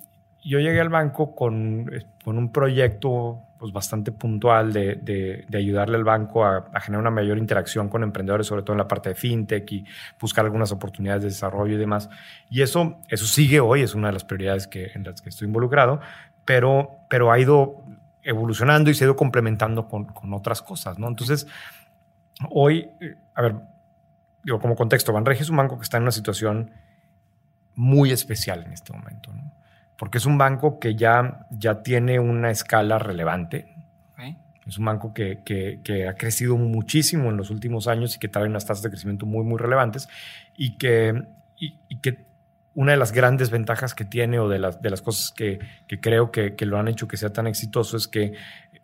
[0.44, 1.90] yo llegué al banco con,
[2.22, 4.96] con un proyecto pues, bastante puntual de,
[5.48, 8.87] de, ayudarle al banco a, generar una mayor interacción con emprendedores, sobre todo en la
[8.87, 9.87] parte de fintech y
[10.20, 12.11] buscar algunas oportunidades de desarrollo y demás.
[12.50, 15.46] Y eso, eso sigue hoy, es una de las prioridades que, en las que estoy
[15.46, 16.00] involucrado,
[16.44, 17.83] pero, pero ha ido
[18.22, 21.09] evolucionando y se ha ido complementando con, con otras cosas, ¿no?
[21.09, 21.46] Entonces,
[22.50, 22.90] hoy,
[23.35, 23.57] a ver,
[24.42, 26.70] digo, como contexto, Banregio es un banco que está en una situación
[27.76, 29.63] muy especial en este momento, ¿no?
[29.96, 33.74] Porque es un banco que ya, ya tiene una escala relevante.
[34.66, 38.46] Es un banco que, que, ha crecido muchísimo en los últimos años y que trae
[38.46, 40.09] unas tasas de crecimiento muy, muy relevantes
[40.57, 41.22] y que,
[41.59, 42.24] y, que
[42.74, 46.00] una de las grandes ventajas que tiene o de las, de las cosas que, que
[46.00, 48.33] creo que, lo han hecho que sea tan exitoso es que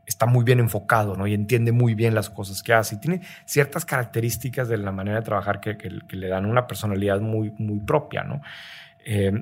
[0.04, 1.26] está muy bien enfocado ¿no?
[1.26, 5.20] y entiende muy bien las cosas que hace y tiene ciertas características de la manera
[5.20, 5.76] de trabajar que,
[6.10, 8.22] le dan una personalidad muy, muy propia.
[8.22, 8.42] ¿no?
[9.02, 9.32] Eh,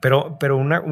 [0.00, 0.82] pero, pero una,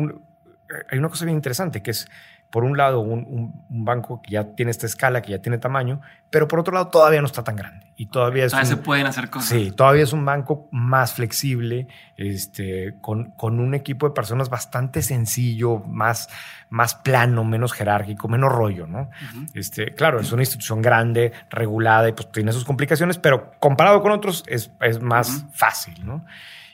[0.91, 2.09] hay una cosa bien interesante que es,
[2.51, 6.47] por un lado, un, banco que ya tiene esta escala, que ya tiene tamaño, pero
[6.47, 7.93] por otro lado todavía no está tan grande.
[7.97, 9.49] Y todavía, es se pueden hacer cosas.
[9.49, 15.03] Sí, todavía es un banco más flexible, este, con, con un equipo de personas bastante
[15.03, 16.29] sencillo, más,
[16.71, 19.11] más plano, menos jerárquico, menos rollo, ¿no?
[19.55, 24.13] este, claro, es una institución grande, regulada y pues tiene sus complicaciones, pero comparado con
[24.13, 26.25] otros es, es más fácil, ¿no?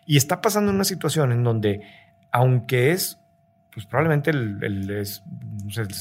[0.05, 1.83] Y está pasando una situación en donde
[2.33, 3.21] aunque es
[3.73, 5.23] pues probablemente el, es,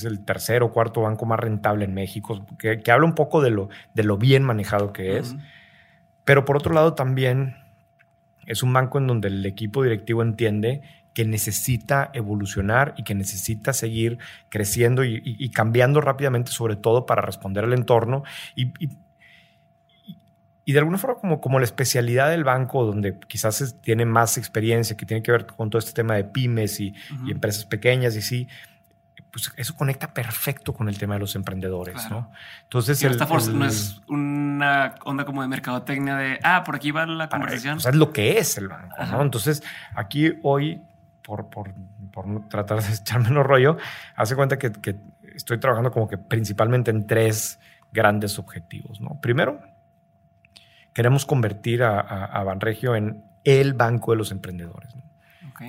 [0.04, 3.70] el tercer o cuarto banco más rentable en México, que, habla un poco de lo,
[3.94, 5.36] de lo bien manejado que es.
[6.26, 7.56] Pero por otro lado también
[8.48, 10.82] es un banco en donde el equipo directivo entiende
[11.14, 14.18] que necesita evolucionar y que necesita seguir
[14.50, 18.24] creciendo y, cambiando rápidamente, sobre todo para responder al entorno
[18.56, 18.90] y, y
[20.74, 25.06] de alguna forma como, como la especialidad del banco, donde quizás tiene más experiencia, que
[25.06, 26.94] tiene que ver con todo este tema de pymes y,
[27.28, 28.48] empresas pequeñas y sí,
[29.32, 32.32] pues eso conecta perfecto con el tema de los emprendedores, ¿no?
[32.64, 37.30] Entonces, el, no es una onda como de mercadotecnia de, ah, por aquí va la
[37.30, 37.78] conversación.
[37.78, 39.22] O sea, es lo que es el banco, ¿no?
[39.22, 39.64] Entonces,
[39.96, 40.82] aquí hoy,
[41.22, 41.74] por, por,
[42.12, 43.78] por tratar de echarme menos rollo,
[44.16, 44.96] hace cuenta que, que
[45.36, 47.60] estoy trabajando como que principalmente en tres
[47.92, 49.20] grandes objetivos, ¿no?
[49.22, 49.62] Primero,
[50.94, 54.94] queremos convertir a, Banregio en el banco de los emprendedores.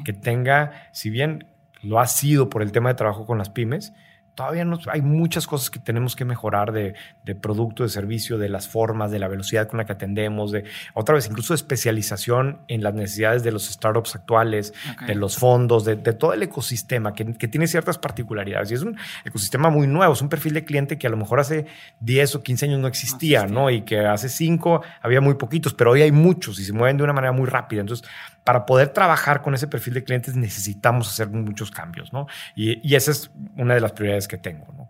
[0.05, 1.47] Que tenga, si bien
[1.83, 3.93] lo ha sido por el tema de trabajo con las pymes,
[4.41, 6.95] todavía no, hay muchas cosas que tenemos que mejorar de,
[7.43, 11.15] producto, de servicio, de las formas, de la velocidad con la que atendemos, de otra
[11.15, 14.73] vez, incluso de especialización en las necesidades de los startups actuales,
[15.07, 18.71] de los fondos, de, todo el ecosistema que, tiene ciertas particularidades.
[18.71, 21.39] Y es un ecosistema muy nuevo, es un perfil de cliente que a lo mejor
[21.39, 21.67] hace
[22.01, 25.91] 10 o 15 años no existía, no, Y que hace 5 había muy poquitos, pero
[25.91, 27.83] hoy hay muchos y se mueven de una manera muy rápida.
[27.83, 28.09] Entonces,
[28.45, 32.27] para poder trabajar con ese perfil de clientes necesitamos hacer muchos cambios, ¿no?
[32.55, 34.89] Y, esa es una de las prioridades que tengo, ¿no?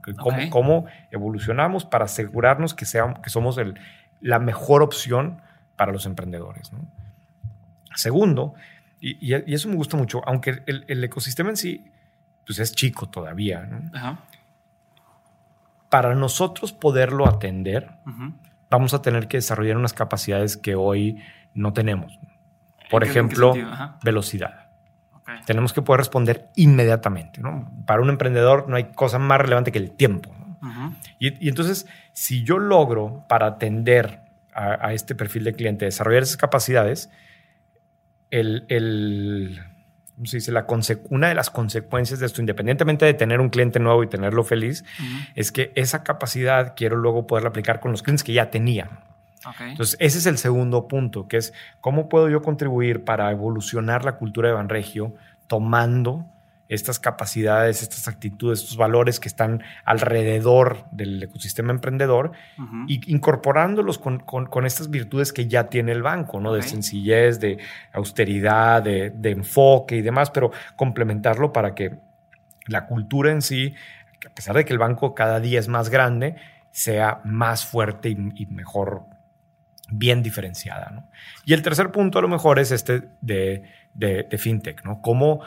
[0.50, 2.86] cómo, evolucionamos para asegurarnos que,
[3.22, 3.78] que somos el,
[4.20, 5.42] la mejor opción
[5.76, 6.80] para los emprendedores, ¿no?
[7.94, 8.54] Segundo,
[9.00, 11.84] y, eso me gusta mucho, aunque el, ecosistema en sí
[12.46, 14.18] pues es chico todavía, ¿no?
[15.88, 17.90] Para nosotros poderlo atender,
[18.70, 21.22] vamos a tener que desarrollar unas capacidades que hoy
[21.54, 22.18] no tenemos.
[22.90, 23.54] Por ejemplo,
[24.02, 24.70] velocidad.
[25.46, 27.40] Tenemos que poder responder inmediatamente.
[27.86, 30.34] Para un emprendedor no hay cosa más relevante que el tiempo.
[31.18, 34.20] y, entonces, si yo logro para atender
[34.52, 37.10] a, este perfil de cliente, desarrollar esas capacidades,
[38.30, 39.60] el, el
[40.24, 40.52] se dice?
[40.52, 40.66] La
[41.08, 44.84] una de las consecuencias de esto, independientemente de tener un cliente nuevo y tenerlo feliz,
[45.34, 49.09] es que esa capacidad quiero luego poderla aplicar con los clientes que ya tenía.
[49.60, 54.16] Entonces, ese es el segundo punto, que es cómo puedo yo contribuir para evolucionar la
[54.16, 55.14] cultura de Banregio
[55.46, 56.26] tomando
[56.70, 62.30] estas capacidades, estas actitudes, estos valores que están alrededor del ecosistema emprendedor
[62.86, 66.52] y incorporándolos con, estas virtudes que ya tiene el banco, ¿no?
[66.52, 67.58] De sencillez, de
[67.92, 71.98] austeridad, de, enfoque y demás, pero complementarlo para que
[72.66, 73.74] la cultura en sí,
[74.24, 76.36] a pesar de que el banco cada día es más grande,
[76.70, 79.06] sea más fuerte y, mejor,
[79.90, 81.08] bien diferenciada,
[81.44, 85.00] Y el tercer punto a lo mejor es este de, de fintech, ¿no?
[85.02, 85.42] Cómo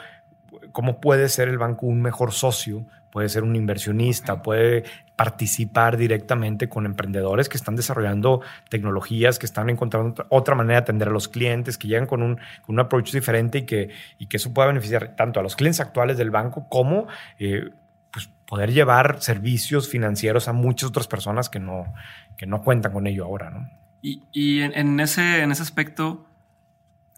[0.72, 4.84] cómo puede ser el banco un mejor socio, puede ser un inversionista, puede
[5.16, 11.08] participar directamente con emprendedores que están desarrollando tecnologías, que están encontrando otra manera de atender
[11.08, 14.36] a los clientes, que llegan con un, con un approach diferente y que, y que
[14.36, 17.06] eso pueda beneficiar tanto a los clientes actuales del banco como
[17.38, 17.70] eh,
[18.10, 21.94] pues poder llevar servicios financieros a muchas otras personas que no,
[22.36, 23.50] que no cuentan con ello ahora.
[23.50, 23.70] ¿no?
[24.06, 26.26] Y, en, ese, en ese aspecto,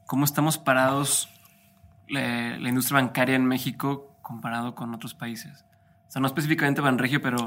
[0.07, 1.29] ¿cómo estamos parados
[2.09, 5.65] la, industria bancaria en México comparado con otros países.
[6.09, 7.39] O sea, no específicamente Banregio, pero,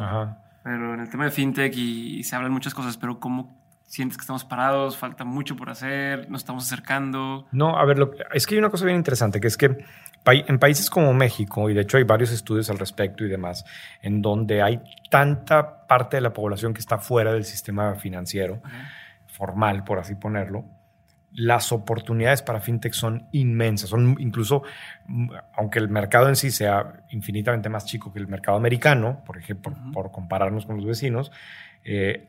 [0.64, 4.22] pero en el tema de fintech y, se hablan muchas cosas, pero ¿cómo sientes que
[4.22, 4.98] estamos parados?
[4.98, 6.30] ¿Falta mucho por hacer?
[6.30, 7.48] ¿Nos estamos acercando?
[7.52, 9.78] No, a ver, lo, es que hay una cosa bien interesante, que es que
[10.26, 13.66] en países como México, y de hecho hay varios estudios al respecto y demás,
[14.02, 18.62] en donde hay tanta parte de la población que está fuera del sistema financiero
[19.40, 20.66] formal, por así ponerlo,
[21.32, 23.90] las oportunidades para fintech son inmensas.
[23.90, 24.64] Son incluso,
[25.08, 29.38] mm, aunque el mercado en sí sea infinitamente más chico que el mercado americano, por
[29.38, 31.32] ejemplo, por compararnos con los vecinos,
[31.86, 32.28] eh,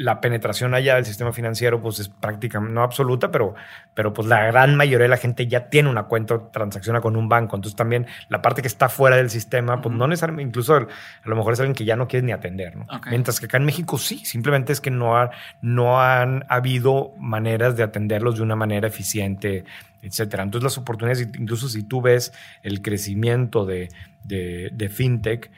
[0.00, 3.54] la penetración allá del sistema financiero pues es prácticamente no absoluta, pero,
[3.92, 7.28] pero pues la gran mayoría de la gente ya tiene una cuenta transacciona con un
[7.28, 7.54] banco.
[7.54, 10.86] Entonces también la parte que está fuera del sistema, pues no necesariamente, incluso a
[11.24, 12.76] lo mejor es alguien que ya no quiere ni atender.
[12.76, 12.86] ¿no?
[13.10, 17.76] Mientras que acá en México sí, simplemente es que no, ha, no han habido maneras
[17.76, 19.64] de atenderlos de una manera eficiente,
[20.00, 20.44] etcétera.
[20.44, 22.32] Entonces las oportunidades, incluso si tú ves
[22.62, 23.90] el crecimiento de,
[24.24, 25.50] de, de fintech,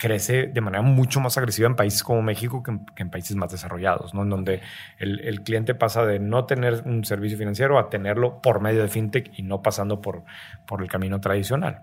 [0.00, 4.14] crece de manera mucho más agresiva en países como México que en, países más desarrollados,
[4.14, 4.22] ¿no?
[4.22, 4.62] En donde
[4.98, 9.30] el, cliente pasa de no tener un servicio financiero a tenerlo por medio de fintech
[9.38, 10.24] y no pasando por,
[10.66, 11.82] por el camino tradicional.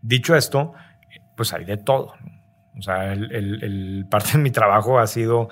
[0.00, 0.74] Dicho esto,
[1.36, 2.14] pues hay de todo.
[2.78, 5.48] O sea, el, parte de mi trabajo ha sido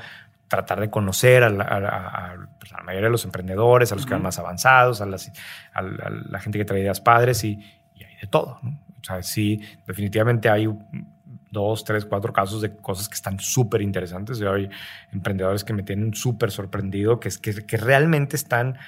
[0.46, 4.38] tratar de conocer a la, pues, mayoría de los emprendedores, a los que van más
[4.38, 7.58] avanzados, a, la gente que trae ideas padres y,
[7.96, 8.60] y hay de todo.
[8.62, 8.78] ¿no?
[9.00, 10.68] O sea, sí, definitivamente hay
[11.52, 14.40] dos, tres, cuatro casos de cosas que están súper interesantes.
[14.42, 14.68] Hay
[15.12, 18.78] emprendedores que me tienen súper sorprendido, que, que, que realmente están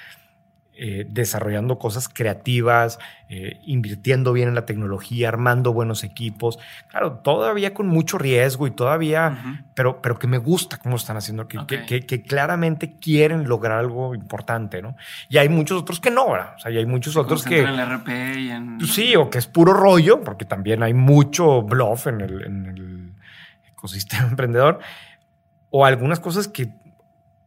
[0.76, 6.58] eh, desarrollando cosas creativas, eh, invirtiendo bien en la tecnología, armando buenos equipos.
[6.88, 11.46] Claro, todavía con mucho riesgo y todavía, pero, pero que me gusta cómo están haciendo,
[11.46, 14.96] que, que, claramente quieren lograr algo importante, ¿no?
[15.28, 16.54] Y hay muchos otros que no, ¿verdad?
[16.56, 17.60] O sea, y hay muchos otros que...
[17.60, 18.80] En el RP y en...
[18.84, 23.12] Sí, o que es puro rollo, porque también hay mucho bluff en el, en el
[23.70, 24.80] ecosistema emprendedor,
[25.70, 26.72] o algunas cosas que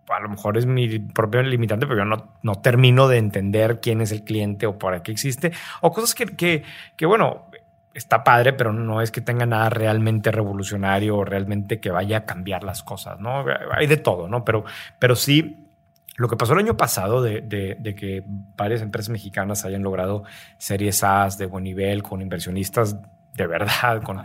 [0.10, 4.02] a lo mejor es mi propio limitante, pero yo no, no termino de entender quién
[4.02, 6.64] es el cliente o para qué existe, o cosas que, que,
[6.96, 7.46] que, bueno,
[7.94, 12.26] está padre, pero no es que tenga nada realmente revolucionario o realmente que vaya a
[12.26, 13.44] cambiar las cosas, ¿no?
[13.72, 14.46] Hay de todo, ¿no?
[14.46, 14.66] Pero,
[15.00, 15.68] pero sí,
[16.16, 20.24] lo que pasó el año pasado de, de, que varias empresas mexicanas hayan logrado
[20.58, 22.98] series A de buen nivel con inversionistas
[23.34, 24.24] de verdad, con,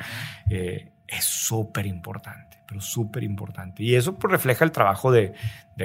[0.49, 3.83] eh, es súper importante súper importante.
[3.83, 5.35] Y eso pues, refleja el trabajo de,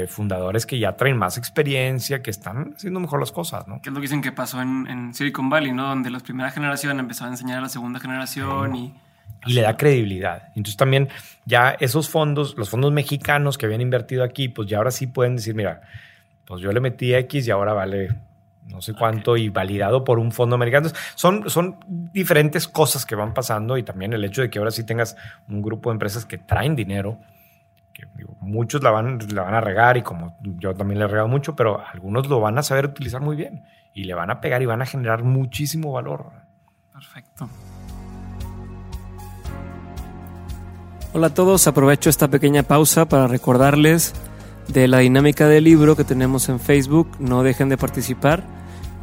[0.08, 3.82] fundadores que ya traen más experiencia, que están haciendo mejor las cosas, ¿no?
[3.82, 5.88] Que es lo que dicen que pasó en, Silicon Valley, ¿no?
[5.88, 8.94] Donde la primera generación empezó a enseñar a la segunda generación y...
[9.46, 10.50] Y le da credibilidad.
[10.50, 11.10] Entonces también
[11.46, 15.36] ya esos fondos, los fondos mexicanos que habían invertido aquí, pues ya ahora sí pueden
[15.36, 15.82] decir, mira,
[16.46, 18.10] pues yo le metí X y ahora vale
[18.68, 20.90] no sé cuánto y validado por un fondo americano.
[21.16, 21.78] Son, son
[22.14, 25.16] diferentes cosas que van pasando y también el hecho de que ahora sí tengas
[25.48, 27.20] un grupo de empresas que traen dinero,
[27.94, 28.06] que
[28.42, 31.56] muchos la van, la van a regar y como yo también le he regado mucho,
[31.56, 34.66] pero algunos lo van a saber utilizar muy bien y le van a pegar y
[34.66, 36.32] van a generar muchísimo valor.
[36.94, 37.50] Perfecto.
[41.14, 44.14] Hola a todos, aprovecho esta pequeña pausa para recordarles
[44.68, 47.10] de la dinámica del libro que tenemos en Facebook.
[47.20, 48.57] No dejen de participar.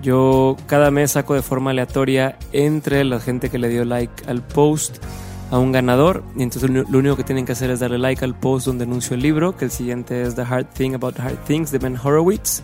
[0.05, 4.43] Yo cada mes saco de forma aleatoria entre la gente que le dio like al
[4.43, 5.03] post
[5.51, 6.23] a un ganador.
[6.37, 9.15] Y entonces lo único que tienen que hacer es darle like al post donde anuncio
[9.15, 12.63] el libro, que el siguiente es The Hard Thing About Hard Things de Ben Horowitz.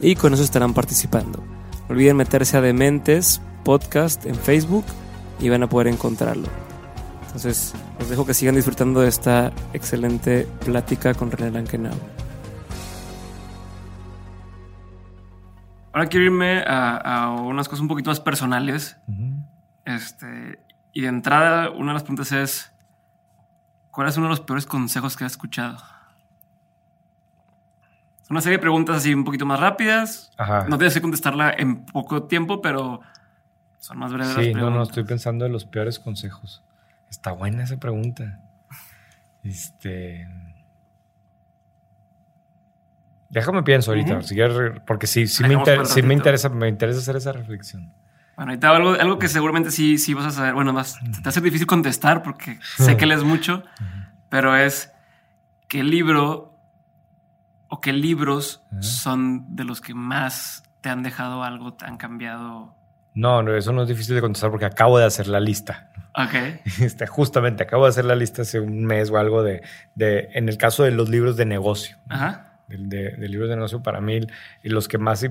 [0.00, 1.38] Y con eso estarán participando.
[1.38, 4.84] No olviden meterse a Dementes Podcast en Facebook
[5.38, 6.48] y van a poder encontrarlo.
[7.26, 11.94] Entonces, os dejo que sigan disfrutando de esta excelente plática con René Lankenau.
[15.92, 18.98] Ahora quiero irme a, unas cosas un poquito más personales.
[19.84, 20.58] Este,
[20.92, 22.72] y de entrada, una de las preguntas es:
[23.90, 25.78] ¿Cuál es uno de los peores consejos que has escuchado?
[28.30, 30.32] Una serie de preguntas así un poquito más rápidas.
[30.68, 33.02] No tienes que contestarla en poco tiempo, pero
[33.78, 34.34] son más breves.
[34.34, 36.62] Sí, no, no, estoy pensando en los peores consejos.
[37.10, 38.40] Está buena esa pregunta.
[39.42, 40.26] Este.
[43.32, 44.20] Déjame pienso ahorita,
[44.86, 45.56] porque sí, sí, me,
[46.02, 47.90] me, interesa, me interesa hacer esa reflexión.
[48.36, 50.52] Bueno, ahorita algo, algo que seguramente sí, sí vas a saber.
[50.52, 53.62] Bueno, más te hace difícil contestar porque sé que lees mucho,
[54.28, 54.92] pero es
[55.66, 56.58] qué libro
[57.68, 62.76] o qué libros son de los que más te han dejado algo, te han cambiado.
[63.14, 65.90] No, no, eso no es difícil de contestar porque acabo de hacer la lista.
[66.14, 66.60] Ok.
[66.82, 69.62] Este, justamente acabo de hacer la lista hace un mes o algo de,
[69.94, 71.96] de en el caso de los libros de negocio.
[72.10, 74.20] Ajá de, de, libros de negocio para mí
[74.62, 75.24] y los que más,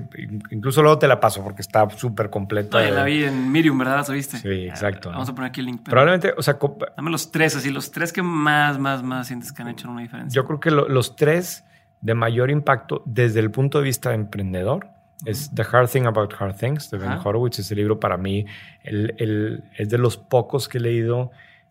[0.50, 2.78] incluso luego te la paso porque está súper completo.
[2.80, 4.04] la vi en Medium, ¿verdad?
[4.06, 4.38] ¿Lo viste?
[4.38, 5.10] Sí, exacto.
[5.10, 5.82] Vamos a poner aquí el link.
[5.82, 6.58] Probablemente, o sea,
[6.96, 10.02] dame los tres, así, los tres que más, más, más sientes que han hecho una
[10.02, 10.34] diferencia.
[10.34, 11.64] Yo creo que los tres
[12.00, 14.88] de mayor impacto desde el punto de vista de emprendedor
[15.24, 17.60] es The Hard Thing About Hard Things de Ben Horowitz.
[17.60, 18.44] Ese libro para mí
[18.82, 21.30] el, el, es de los pocos que he leído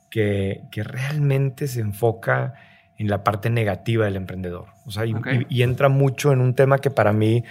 [0.09, 2.53] que, que realmente se enfoca
[3.01, 4.67] en la parte negativa del emprendedor.
[4.85, 7.43] O sea, y, entra mucho en un tema que para mí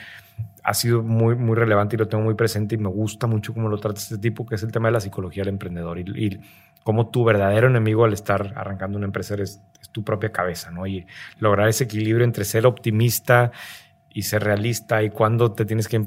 [0.62, 3.68] ha sido muy, muy relevante y lo tengo muy presente y me gusta mucho cómo
[3.68, 6.40] lo trata este tipo, que es el tema de la psicología del emprendedor y, y
[6.84, 10.86] cómo tu verdadero enemigo al estar arrancando una empresa es, tu propia cabeza, ¿no?
[10.86, 11.04] Y
[11.40, 13.50] lograr ese equilibrio entre ser optimista
[14.08, 16.06] y ser realista y cuando te tienes que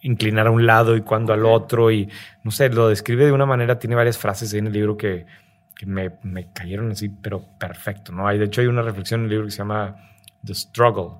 [0.00, 2.08] inclinar a un lado y cuando al otro y
[2.42, 5.26] no sé, lo describe de una manera, tiene varias frases en el libro que,
[5.74, 8.26] que me, me, cayeron así, pero perfecto, ¿no?
[8.26, 9.96] Hay, de hecho, hay una reflexión en el libro que se llama
[10.44, 11.18] The Struggle,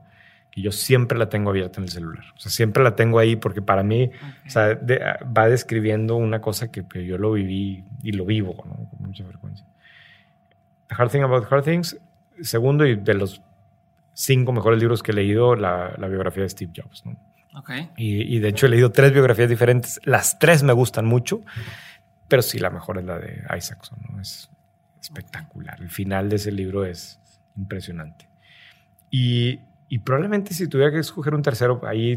[0.51, 2.25] que yo siempre la tengo abierta en el celular.
[2.37, 4.11] O sea, siempre la tengo ahí porque para mí
[4.47, 4.79] o sea,
[5.37, 8.89] va describiendo una cosa que, yo lo viví y lo vivo ¿no?
[8.91, 9.67] con mucha frecuencia.
[10.89, 11.99] The Hard Thing About Hard Things,
[12.43, 13.43] segundo y de los
[14.13, 17.07] cinco mejores libros que he leído, la, la biografía de Steve Jobs.
[17.07, 17.17] ¿no?
[17.59, 17.91] Okay.
[17.97, 20.01] Y, y, de hecho he leído tres biografías diferentes.
[20.05, 21.43] Las tres me gustan mucho.
[22.33, 24.18] Pero sí, la mejor es la de Isaacson, ¿no?
[24.18, 24.49] Es
[25.03, 25.78] espectacular.
[25.83, 27.20] El final de ese libro es
[27.59, 28.26] impresionante.
[29.11, 29.61] Y,
[30.03, 32.16] probablemente si tuviera que escoger un tercero, ahí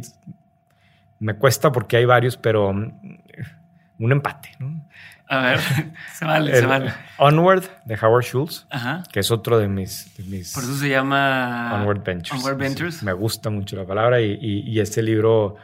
[1.19, 2.93] me cuesta porque hay varios, pero mm,
[3.99, 4.87] un empate, ¿no?
[5.27, 5.59] A ver,
[6.13, 6.93] se vale, se vale.
[7.17, 8.65] Onward de Howard Schultz,
[9.11, 10.13] que es otro de mis,
[10.53, 12.41] Por eso se llama Onward Ventures.
[12.41, 13.03] Onward Ventures.
[13.03, 15.57] me gusta mucho la palabra y, y, este libro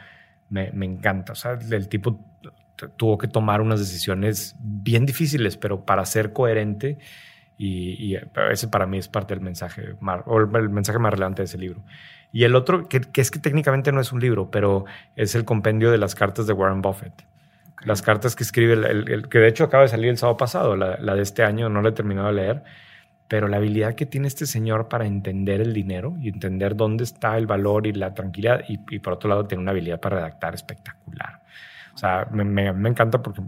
[0.50, 1.32] me, me, encanta.
[1.32, 2.31] O sea, el tipo
[2.96, 6.98] tuvo que tomar unas decisiones bien difíciles, pero para ser coherente.
[7.58, 8.16] Y,
[8.50, 9.94] ese para mí es parte del mensaje,
[10.26, 11.84] o el mensaje más relevante de ese libro.
[12.32, 15.90] Y el otro, que, es que técnicamente no es un libro, pero es el compendio
[15.90, 17.12] de las cartas de Warren Buffett.
[17.84, 20.96] Las cartas que escribe, el, que de hecho acaba de salir el sábado pasado, la,
[20.98, 22.62] la, de este año, no la he terminado de leer,
[23.28, 27.36] pero la habilidad que tiene este señor para entender el dinero y entender dónde está
[27.36, 30.54] el valor y la tranquilidad, y, y por otro lado tiene una habilidad para redactar
[30.54, 31.42] espectacular.
[31.94, 33.42] O sea, me, me, encanta porque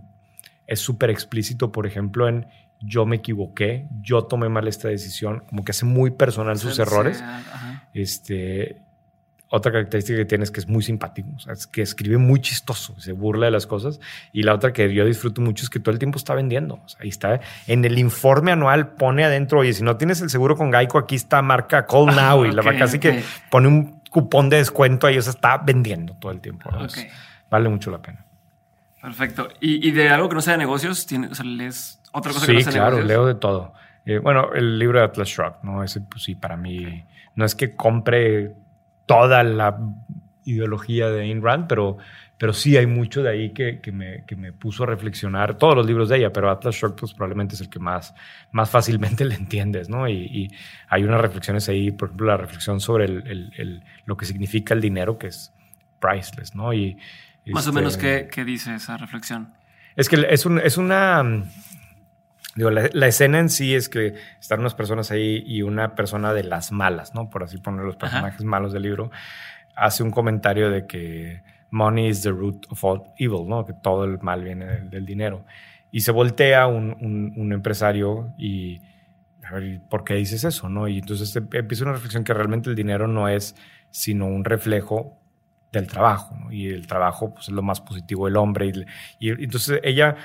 [0.66, 2.46] es súper explícito, por ejemplo, en
[2.80, 7.22] yo me equivoqué, yo tomé mal esta decisión, como que hace muy personal sus errores.
[7.94, 8.82] Este,
[9.48, 12.40] otra característica que tiene es que es muy simpático, o sea, es que escribe muy
[12.40, 14.00] chistoso, se burla de las cosas.
[14.32, 16.80] Y la otra que yo disfruto mucho es que todo el tiempo está vendiendo.
[16.84, 20.30] O sea, ahí está, en el informe anual pone adentro, oye, si no tienes el
[20.30, 24.00] seguro con Geico, aquí está marca Call Now y la marca así que pone un
[24.10, 26.70] cupón de descuento ahí, o sea, está vendiendo todo el tiempo.
[27.50, 28.23] vale mucho la pena.
[29.04, 29.48] Perfecto.
[29.60, 32.54] ¿Y, de algo que no sea de negocios, ¿tienes, o sea, lees otra cosa que
[32.54, 33.02] no sea de negocios?
[33.02, 33.74] Sí, claro, leo de todo.
[34.06, 35.84] Eh, bueno, el libro de Atlas Shrugged, ¿no?
[35.84, 38.54] Ese, pues sí, para mí, no es que compre
[39.04, 39.78] toda la
[40.44, 41.98] ideología de Ayn Rand, pero,
[42.38, 45.76] pero sí hay mucho de ahí que, que, me, que, me, puso a reflexionar, todos
[45.76, 48.14] los libros de ella, pero Atlas Shrugged pues probablemente es el que más,
[48.52, 50.08] más fácilmente le entiendes, ¿no?
[50.08, 50.50] Y, y
[50.88, 54.72] hay unas reflexiones ahí, por ejemplo, la reflexión sobre el, el, el, lo que significa
[54.72, 55.52] el dinero, que es
[56.00, 56.72] priceless, ¿no?
[56.72, 56.96] Y,
[57.46, 59.54] más o menos, este, ¿qué, dice esa reflexión?
[59.96, 61.22] Es que es, es una...
[62.56, 66.44] Digo, la, escena en sí es que están unas personas ahí y una persona de
[66.44, 67.28] las malas, ¿no?
[67.28, 69.10] Por así poner los personajes malos del libro,
[69.74, 73.66] hace un comentario de que money is the root of all evil, ¿no?
[73.66, 75.44] Que todo el mal viene del, dinero.
[75.90, 78.80] Y se voltea un, un, empresario y,
[79.44, 80.86] a ver, ¿por qué dices eso, no?
[80.86, 83.56] Y entonces empieza una reflexión que realmente el dinero no es
[83.90, 85.23] sino un reflejo
[85.78, 88.72] del trabajo, y el trabajo pues, es lo más positivo del hombre.
[89.18, 90.16] Y, entonces ella,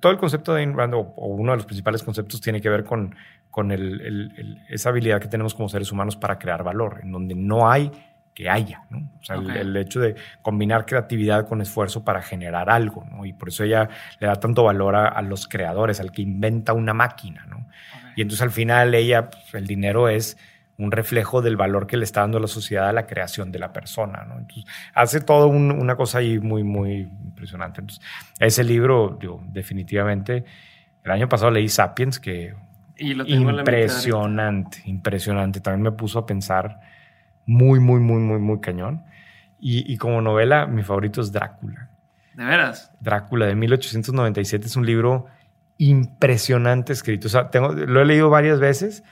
[0.00, 2.84] todo el concepto de Ayn Rand, o, uno de los principales conceptos, tiene que ver
[2.84, 3.14] con,
[3.50, 3.72] con
[4.68, 7.90] esa habilidad que tenemos como seres humanos para crear valor, en donde no hay
[8.34, 9.10] que haya, ¿no?
[9.20, 13.24] O sea, el, hecho de combinar creatividad con esfuerzo para generar algo, ¿no?
[13.24, 13.88] Y por eso ella
[14.20, 17.66] le da tanto valor a, los creadores, al que inventa una máquina, ¿no?
[18.16, 20.38] Y entonces al final ella, pues, el dinero es
[20.80, 23.72] un reflejo del valor que le está dando la sociedad a la creación de la
[23.72, 24.38] persona, ¿no?
[24.38, 24.64] Entonces
[24.94, 27.82] hace todo una cosa ahí muy, muy impresionante.
[27.82, 28.04] Entonces,
[28.38, 30.44] ese libro, digo, definitivamente,
[31.04, 32.54] el año pasado leí Sapiens, que
[32.96, 35.60] y lo impresionante, impresionante.
[35.60, 36.80] También me puso a pensar
[37.46, 39.04] muy, muy, muy, muy, muy cañón.
[39.62, 41.90] Y, como novela, mi favorito es Drácula.
[42.32, 42.90] ¿De veras?
[43.00, 45.26] Drácula de 1897 es un libro
[45.76, 47.26] impresionante escrito.
[47.26, 49.02] O sea, tengo, lo he leído varias veces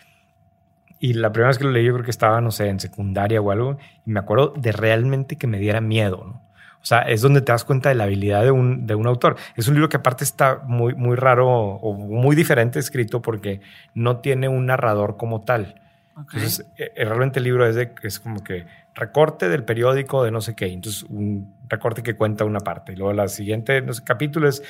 [0.98, 3.40] y la primera vez que lo leí yo creo que estaba, no sé, en secundaria
[3.40, 6.48] o algo y me acuerdo de realmente que me diera miedo, ¿no?
[6.80, 9.36] O sea, es donde te das cuenta de la habilidad de un, de un autor.
[9.56, 13.60] Es un libro que aparte está muy, muy raro o muy diferente escrito porque
[13.94, 15.74] no tiene un narrador como tal.
[16.16, 20.30] Entonces, eh, eh, realmente el libro es, de, es como que recorte del periódico de
[20.30, 20.66] no sé qué.
[20.66, 22.92] Entonces, un recorte que cuenta una parte.
[22.92, 24.62] Y luego la siguiente no sé, capítulo es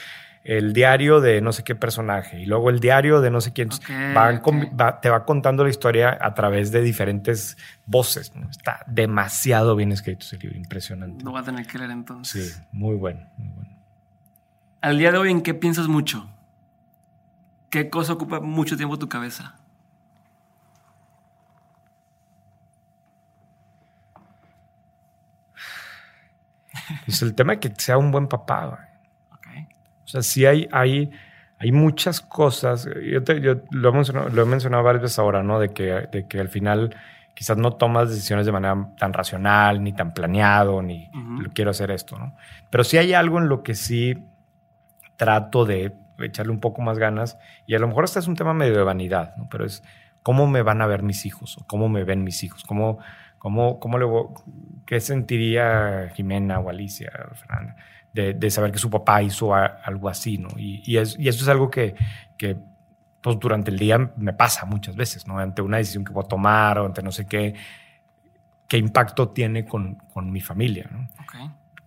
[0.45, 2.41] el diario de no sé qué personaje.
[2.41, 3.69] Y luego el diario de no sé quién.
[3.69, 8.33] te va contando la historia a través de diferentes voces.
[8.51, 10.57] Está demasiado bien escrito ese libro.
[10.57, 11.25] Impresionante.
[11.25, 12.55] Lo va a tener que leer entonces.
[12.55, 13.79] Sí, muy bueno, muy bueno.
[14.81, 16.31] Al día de hoy, ¿en qué piensas mucho?
[17.71, 19.57] ¿Qué cosa ocupa mucho tiempo tu cabeza?
[27.05, 28.88] Pues el tema de que sea un buen papá.
[30.09, 31.11] O sea, sí hay, hay,
[31.59, 32.87] hay muchas cosas.
[32.87, 33.21] Yo,
[33.71, 35.61] lo, he mencionado, lo, he mencionado, varias veces ahora, ¿no?
[35.61, 36.97] De que, de que al final
[37.35, 41.11] quizás no tomas decisiones de manera tan racional, ni tan planeado, ni
[41.53, 42.35] quiero hacer esto, ¿no?
[42.71, 44.17] Pero sí hay algo en lo que sí
[45.19, 47.39] trato de echarle un poco más ganas.
[47.67, 49.47] Y a lo mejor este es un tema medio de vanidad, ¿no?
[49.51, 49.83] Pero es
[50.23, 52.99] cómo me van a ver mis hijos o cómo me ven mis hijos, cómo
[53.39, 54.07] ¿Cómo, cómo le,
[54.85, 57.77] ¿Qué sentiría Jimena o Alicia o Fernanda
[58.13, 60.39] de, de, saber que su papá hizo algo así?
[60.39, 60.49] ¿no?
[60.57, 61.95] Y, y, eso es algo que,
[62.37, 62.57] que
[63.21, 65.39] pues, durante el día me pasa muchas veces, ¿no?
[65.39, 67.55] ante una decisión que voy a tomar o ante no sé qué,
[68.69, 70.89] qué impacto tiene con, con mi familia.
[70.91, 71.09] ¿no?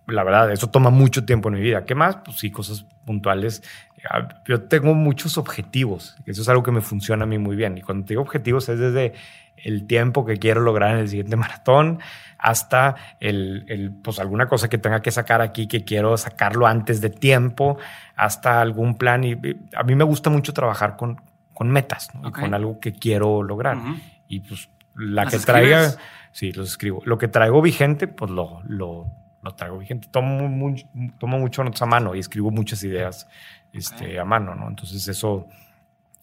[0.06, 1.84] La verdad, eso toma mucho tiempo en mi vida.
[1.84, 2.16] ¿Qué más?
[2.24, 3.62] Pues sí, cosas puntuales.
[4.10, 6.16] Ah, yo tengo muchos objetivos.
[6.26, 7.78] Eso es algo que me funciona a mí muy bien.
[7.78, 9.12] Y cuando digo objetivos es desde
[9.56, 12.00] el tiempo que quiero lograr en el siguiente maratón,
[12.42, 17.08] hasta el, pues alguna cosa que tenga que sacar aquí que quiero sacarlo antes de
[17.08, 17.78] tiempo,
[18.16, 19.22] hasta algún plan.
[19.22, 19.38] Y,
[19.76, 21.20] a mí me gusta mucho trabajar con,
[21.54, 23.78] con metas, con algo que quiero lograr.
[24.26, 25.94] Y pues la que traiga,
[26.32, 27.00] sí, los escribo.
[27.04, 29.06] Lo que traigo vigente, pues lo, lo,
[29.40, 30.08] lo traigo vigente.
[30.10, 30.74] Tomo,
[31.18, 33.28] tomo mucho notas a mano y escribo muchas ideas
[33.72, 34.68] este, a mano, ¿no?
[34.68, 35.46] Entonces eso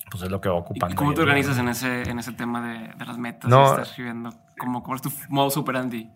[0.10, 0.96] pues es lo que va ocupando.
[0.96, 3.50] ¿Cómo te organizas en ese, en ese tema de, de las metas?
[3.50, 4.32] No, estás escribiendo?
[4.58, 6.10] ¿Cómo, ¿Cómo, es tu modo superandi?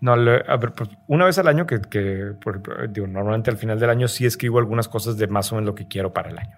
[0.00, 2.32] No, a ver, pues una vez al año que, que
[2.88, 5.74] digo, normalmente al final del año sí escribo algunas cosas de más o menos lo
[5.74, 6.56] que quiero para el año.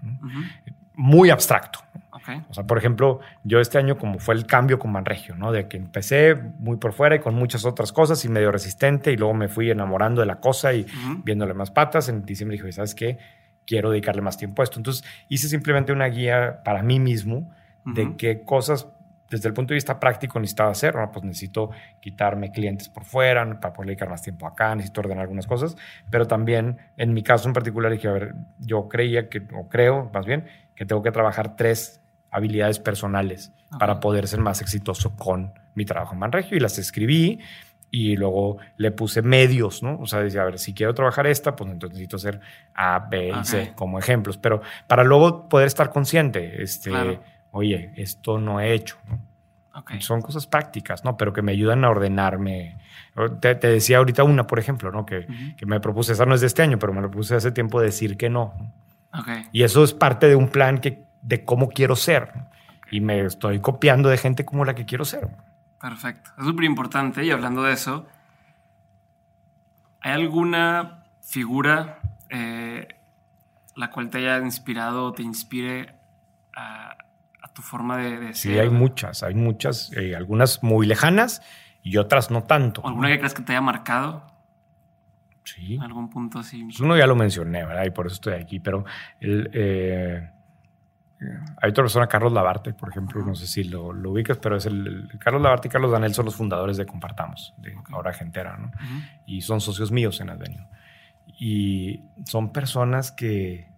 [0.95, 1.81] Muy abstracto.
[2.11, 2.45] Okay.
[2.49, 5.51] O sea, por ejemplo, yo este año como fue el cambio con Manregio, ¿no?
[5.51, 9.17] De que empecé muy por fuera y con muchas otras cosas y medio resistente y
[9.17, 10.87] luego me fui enamorando de la cosa y
[11.25, 12.09] viéndole más patas.
[12.09, 13.19] En diciembre dije, ¿sabes qué?
[13.67, 14.79] Quiero dedicarle más tiempo a esto.
[14.79, 17.51] Entonces hice simplemente una guía para mí mismo
[17.85, 18.87] de qué cosas
[19.33, 20.95] desde el punto de vista práctico necesitaba hacer.
[20.95, 21.11] ¿no?
[21.11, 25.47] Pues necesito quitarme clientes por fuera para poder dedicar más tiempo acá, necesito ordenar algunas
[25.47, 25.77] cosas,
[26.11, 30.11] pero también en mi caso en particular dije, a ver, yo creía que, o creo
[30.13, 30.47] más bien,
[30.77, 32.01] que tengo que trabajar tres
[32.31, 37.41] habilidades personales para poder ser más exitoso con mi trabajo en Manregio y las escribí
[37.95, 39.99] y luego le puse medios, ¿no?
[40.01, 42.41] O sea, decía, a ver, si quiero trabajar esta, pues entonces necesito hacer
[42.75, 46.91] A, B y C como ejemplos, pero para luego poder estar consciente, este,
[47.51, 49.21] oye, esto no he hecho, ¿no?
[50.01, 51.17] Son cosas prácticas, ¿no?
[51.17, 52.77] Pero que me ayudan a ordenarme.
[53.41, 55.07] Te, decía ahorita una, por ejemplo, ¿no?
[55.07, 55.27] Que,
[55.57, 57.81] que, me propuse, esa no es de este año, pero me lo puse hace tiempo
[57.81, 58.55] decir que no.
[59.51, 62.33] Y eso es parte de un plan que, de cómo quiero ser.
[62.91, 65.29] Y me estoy copiando de gente como la que quiero ser.
[65.83, 66.31] Perfecto.
[66.39, 67.25] Es súper importante.
[67.25, 68.07] Y hablando de eso,
[70.01, 71.99] ¿hay alguna figura
[72.31, 72.87] eh,
[73.75, 75.97] la cual te haya inspirado o te inspire
[76.55, 76.97] a,
[77.53, 78.35] tu forma de, ser?
[78.37, 79.25] Sí, hay muchas.
[79.25, 79.93] Hay muchas.
[79.97, 81.43] Eh, algunas muy lejanas
[81.83, 82.87] y otras no tanto.
[82.87, 84.25] ¿Alguna que creas que te haya marcado?
[85.43, 85.77] Sí.
[85.83, 86.63] algún punto así.
[86.63, 87.85] Pues uno ya lo mencioné, ¿verdad?
[87.85, 88.61] Y por eso estoy aquí.
[88.61, 88.85] Pero
[89.21, 89.51] el.
[89.53, 90.31] Eh,
[91.61, 95.09] hay otra persona, Carlos Lavarte, por ejemplo, no sé si lo, ubicas, pero es el,
[95.19, 98.71] Carlos Lavarte y Carlos Danel son los fundadores de Compartamos, de Ahora Gentera, ¿no?
[99.27, 100.67] Y son socios míos en Advenio.
[101.39, 103.69] Y son personas que,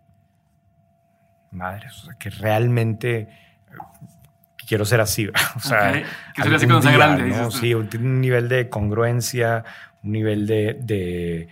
[1.51, 3.29] madres, o sea, que realmente
[4.67, 5.29] quiero ser así.
[5.57, 6.07] O sea, Ok.
[6.35, 7.51] Que sería así cuando sea grande, ¿no?
[7.51, 9.65] Sí, un nivel de congruencia,
[10.03, 11.49] un nivel de, de-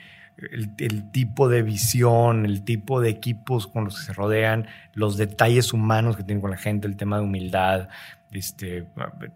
[0.51, 5.16] el, el tipo de visión, el tipo de equipos con los que se rodean, los
[5.16, 7.88] detalles humanos que tienen con la gente, el tema de humildad.
[8.32, 8.86] Este,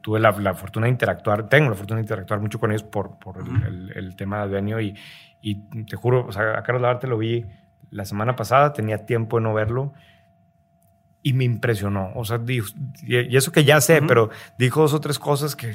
[0.00, 3.18] tuve la, la fortuna de interactuar, tengo la fortuna de interactuar mucho con ellos por,
[3.18, 3.66] por el- Ujú.
[3.66, 4.94] el, el tema de Advenio y,
[5.42, 7.44] y te juro, o sea, a Carlos Lavarte lo vi
[7.90, 9.92] la semana pasada, tenía tiempo de no verlo
[11.22, 12.10] y me impresionó.
[12.14, 12.68] O sea, dijo-
[13.02, 15.74] y eso que ya sé, pero dijo dos o tres cosas que,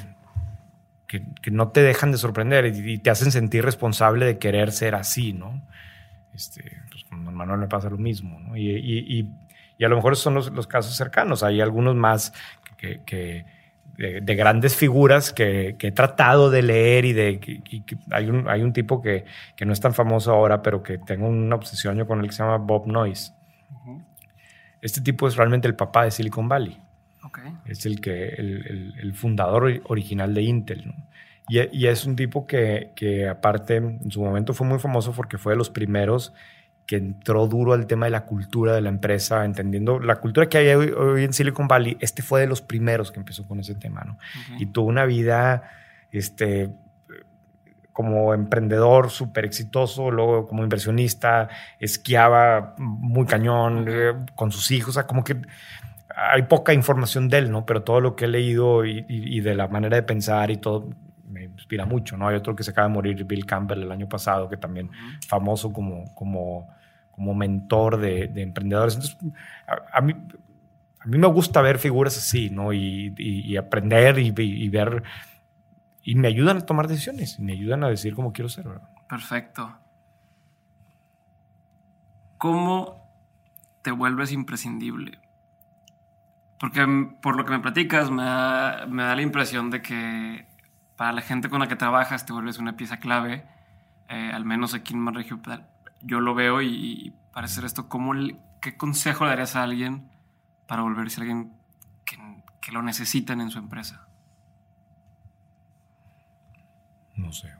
[1.11, 4.71] que, que no te dejan de sorprender y, y te hacen sentir responsable de querer
[4.71, 5.61] ser así, ¿no?
[6.33, 8.55] Este, pues con Don Manuel me pasa lo mismo, ¿no?
[8.55, 9.29] Y, y- y-
[9.77, 11.43] y a lo mejor son los, los casos cercanos.
[11.43, 12.31] Hay algunos más
[12.77, 13.43] que, que-
[13.97, 17.97] de, de grandes figuras que, que he tratado de leer y de que- y que
[18.11, 19.25] hay, un, hay un tipo que,
[19.57, 22.31] que no es tan famoso ahora, pero que tengo una obsesión yo con él que
[22.33, 23.33] se llama Bob Noyce.
[24.81, 26.79] Este tipo es realmente el papá de Silicon Valley.
[27.65, 30.87] Es el, que, el, el- el fundador ori- original de Intel.
[30.87, 30.93] ¿no?
[31.49, 35.37] Y, y es un tipo que, que aparte en su momento fue muy famoso porque
[35.37, 36.33] fue de los primeros
[36.85, 40.57] que entró duro al tema de la cultura de la empresa, entendiendo la cultura que
[40.57, 41.95] hay hoy, hoy en Silicon Valley.
[42.01, 44.03] Este fue de los primeros que empezó con ese tema.
[44.05, 44.17] ¿no?
[44.59, 45.63] y tuvo una vida
[46.11, 46.69] este,
[47.93, 54.93] como emprendedor súper exitoso, luego como inversionista, esquiaba muy cañón eh, con sus hijos, o
[54.93, 55.35] sea, como que
[56.15, 57.65] hay poca información de él, ¿no?
[57.65, 60.57] Pero todo lo que he leído y, y- y de la manera de pensar y
[60.57, 60.89] todo
[61.27, 62.27] me inspira mucho, ¿no?
[62.27, 64.89] Hay otro que se acaba de morir, Bill Campbell, el año pasado, que también
[65.27, 66.67] famoso como, como,
[67.11, 68.95] como mentor de, de emprendedores.
[68.95, 69.17] Entonces,
[69.67, 70.13] a, a mí,
[70.99, 72.73] a mí me gusta ver figuras así, ¿no?
[72.73, 74.31] Y, y- aprender y,
[74.69, 75.03] ver.
[76.03, 78.89] Y me ayudan a tomar decisiones, y me ayudan a decir cómo quiero ser, ¿verdad?
[79.07, 79.77] Perfecto.
[82.37, 83.07] ¿Cómo
[83.83, 85.19] te vuelves imprescindible?
[86.61, 90.45] Porque mm, por lo que me platicas, me da, me da la impresión de que
[90.95, 93.43] para la gente con la que trabajas te vuelves una pieza clave,
[94.07, 95.41] eh, al menos aquí en Manregio.
[96.01, 97.89] Yo lo veo y, parece ser esto.
[97.89, 98.13] ¿Cómo,
[98.61, 100.11] ¿Qué consejo darías a alguien
[100.67, 101.51] para volverse alguien
[102.05, 104.07] que, lo necesitan en su empresa?
[107.15, 107.51] No sé.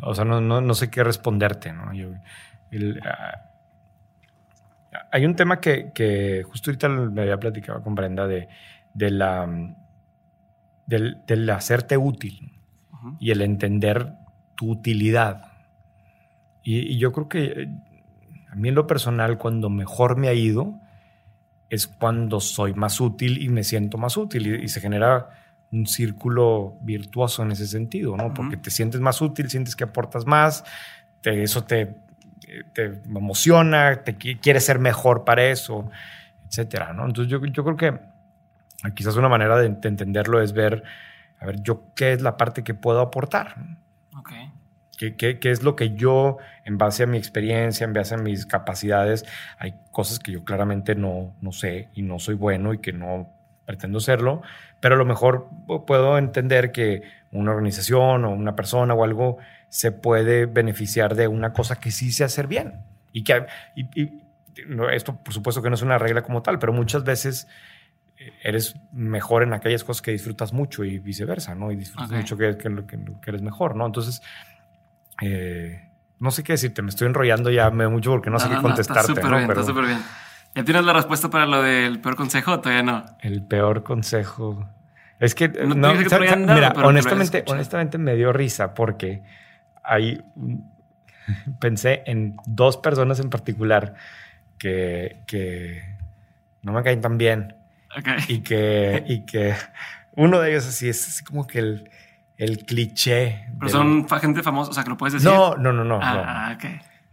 [0.00, 1.92] O sea, no, no, no sé qué responderte, ¿no?
[1.92, 2.08] Yo,
[2.70, 3.51] el, ah,
[5.10, 8.48] hay un tema que, que justo ahorita me había platicado con Brenda de,
[8.94, 9.48] de la,
[10.86, 12.52] del, del hacerte útil
[13.18, 14.12] y el entender
[14.56, 15.44] tu utilidad.
[16.62, 17.68] Y, y yo creo que
[18.50, 20.78] a mí en lo personal, cuando mejor me ha ido,
[21.70, 25.30] es cuando soy más útil y me siento más útil y, y se genera
[25.72, 28.34] un círculo virtuoso en ese sentido, ¿no?
[28.34, 30.64] Porque te sientes más útil, sientes que aportas más,
[31.22, 31.96] te- eso te,
[32.72, 35.90] te emociona, te qui- quieres ser mejor para eso,
[36.48, 37.06] etcétera, ¿no?
[37.06, 37.98] Entonces yo, yo creo que
[38.94, 40.82] quizás una manera de, de entenderlo es ver,
[41.38, 43.54] a ver, yo qué es la parte que puedo aportar.
[44.16, 44.30] Ok.
[44.98, 48.18] ¿Qué, qué, qué es lo que yo, en base a mi experiencia, en base a
[48.18, 49.24] mis capacidades,
[49.58, 53.28] hay cosas que yo claramente no, no sé y no soy bueno y que no
[53.64, 54.42] pretendo serlo,
[54.80, 59.38] pero a lo mejor pu- puedo entender que una organización o una persona o algo
[59.72, 62.84] se puede beneficiar de una cosa que sí sé hacer bien.
[63.10, 64.22] Y que y- y-
[64.68, 67.48] no, esto, por supuesto, que no es una regla como tal, pero muchas veces
[68.18, 71.72] eh, eres mejor en aquellas cosas que disfrutas mucho y viceversa, ¿no?
[71.72, 72.16] Y disfrutas Ok.
[72.18, 73.86] mucho que, que, que, eres mejor, ¿no?
[73.86, 74.20] Entonces,
[75.22, 78.54] eh, no sé qué decirte, me estoy enrollando ya me mucho porque no, sé qué
[78.56, 79.36] Está contestarte, súper ¿no?
[79.38, 80.02] bien, Pero está súper bien.
[80.54, 83.06] ¿Ya tienes la respuesta para lo del peor consejo o todavía no?
[83.20, 84.68] el peor consejo.
[85.18, 89.22] Es que, No mira, honestamente, honestamente me dio risa porque
[89.82, 90.22] hay,
[91.60, 93.94] pensé en dos personas en particular
[94.58, 95.82] que, que
[96.62, 97.56] no me caen tan bien
[97.96, 98.08] Ok.
[98.28, 99.54] y que, y que
[100.16, 101.90] uno de ellos así es así como que el,
[102.38, 103.46] el cliché.
[103.58, 105.28] Pero son fa- gente famosa, o sea, que lo puedes decir.
[105.28, 105.98] No, no, no, no.
[105.98, 106.00] no.
[106.02, 106.64] Ah, ah, ok.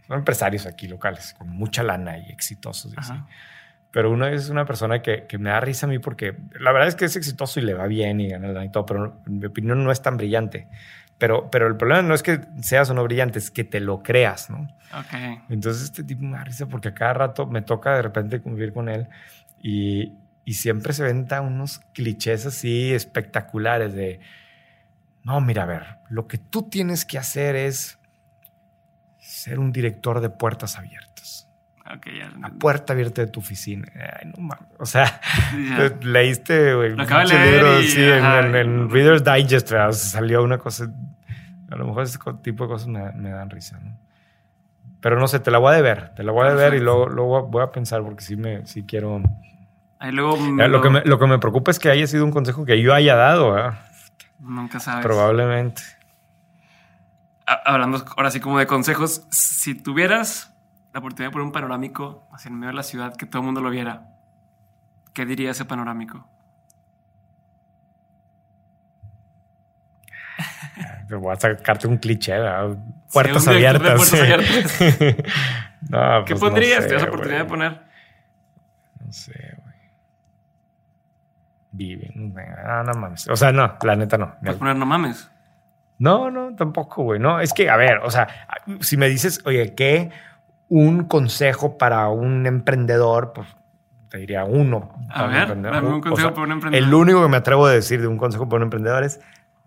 [0.08, 2.94] Son empresarios aquí locales con mucha lana y exitosos.
[2.94, 3.14] Y así.
[3.92, 6.88] Pero uno es una persona que, que me da risa a mí porque la verdad
[6.88, 9.40] es que es exitoso y le va bien y gana lana y todo, pero en
[9.40, 10.68] mi opinión no es tan brillante.
[11.20, 14.02] Pero, pero el problema no es que seas o no brillante, es que te lo
[14.02, 14.62] creas, ¿no?
[14.98, 15.44] Ok.
[15.50, 18.74] Entonces este tipo me da risa porque a cada rato me toca de repente convivir
[18.74, 19.08] con él
[19.62, 20.14] y,
[20.46, 24.22] y siempre se venta unos clichés así espectaculares de,
[25.24, 28.00] no, mira, a ver, lo que tú tienes que hacer es
[29.20, 31.19] ser un director de puertas abiertas.
[31.96, 32.30] Ok, ya.
[32.40, 33.88] La puerta abierta de tu oficina.
[33.96, 34.68] Ay, no mames.
[34.78, 35.20] O sea,
[35.54, 35.92] Ya.
[36.02, 39.72] leíste güey, Lo acabo de leer y, sí, en, ajá, en- en y- Reader's Digest
[39.72, 39.92] ¿verdad?
[39.94, 40.88] salió una cosa.
[41.72, 43.98] A lo mejor ese tipo de cosas me, me dan risa, ¿no?
[45.02, 47.08] Pero no sé, te la voy a deber, te la voy a deber y luego,
[47.08, 49.22] luego voy a pensar porque sí, me, sí quiero
[50.00, 52.06] Ahí luego Eh, me Lo, lo- que me, lo que me preocupa es que haya
[52.08, 53.80] sido un consejo que yo haya dado, ¿verdad?
[54.40, 55.06] Nunca sabes.
[55.06, 55.82] Probablemente.
[57.48, 60.54] Ha- Hablando ahora sí como de consejos, si tuvieras
[61.00, 63.46] la oportunidad de poner un panorámico hacia el medio de la ciudad, que todo el
[63.46, 64.08] mundo lo viera,
[65.14, 66.28] ¿qué diría ese panorámico?
[71.08, 72.78] Te voy a sacarte un cliché, ¿verdad?
[73.14, 74.10] Puertas abiertas.
[74.10, 74.88] puertas sí.
[75.90, 76.84] no, ¿Qué pues no pondrías?
[76.84, 77.44] sé, Tienes oportunidad güey.
[77.44, 77.82] de poner.
[79.06, 79.76] No sé, güey.
[81.72, 82.36] Viven.
[82.66, 83.28] Ah, no mames.
[83.30, 84.36] O sea, no, la neta no.
[84.42, 85.32] Puedes poner no mames.
[85.98, 87.20] No, no, tampoco, güey.
[87.20, 88.28] No, es que, a ver, o sea,
[88.82, 90.12] si me dices, oye, ¿qué
[90.70, 93.34] un consejo para un emprendedor?
[93.34, 93.48] Pues
[94.10, 94.92] te diría uno.
[95.10, 96.88] A un ver, dame un O consejo sea, para un emprendedor.
[96.88, 99.20] El único que me atrevo a decir de un consejo para un emprendedor es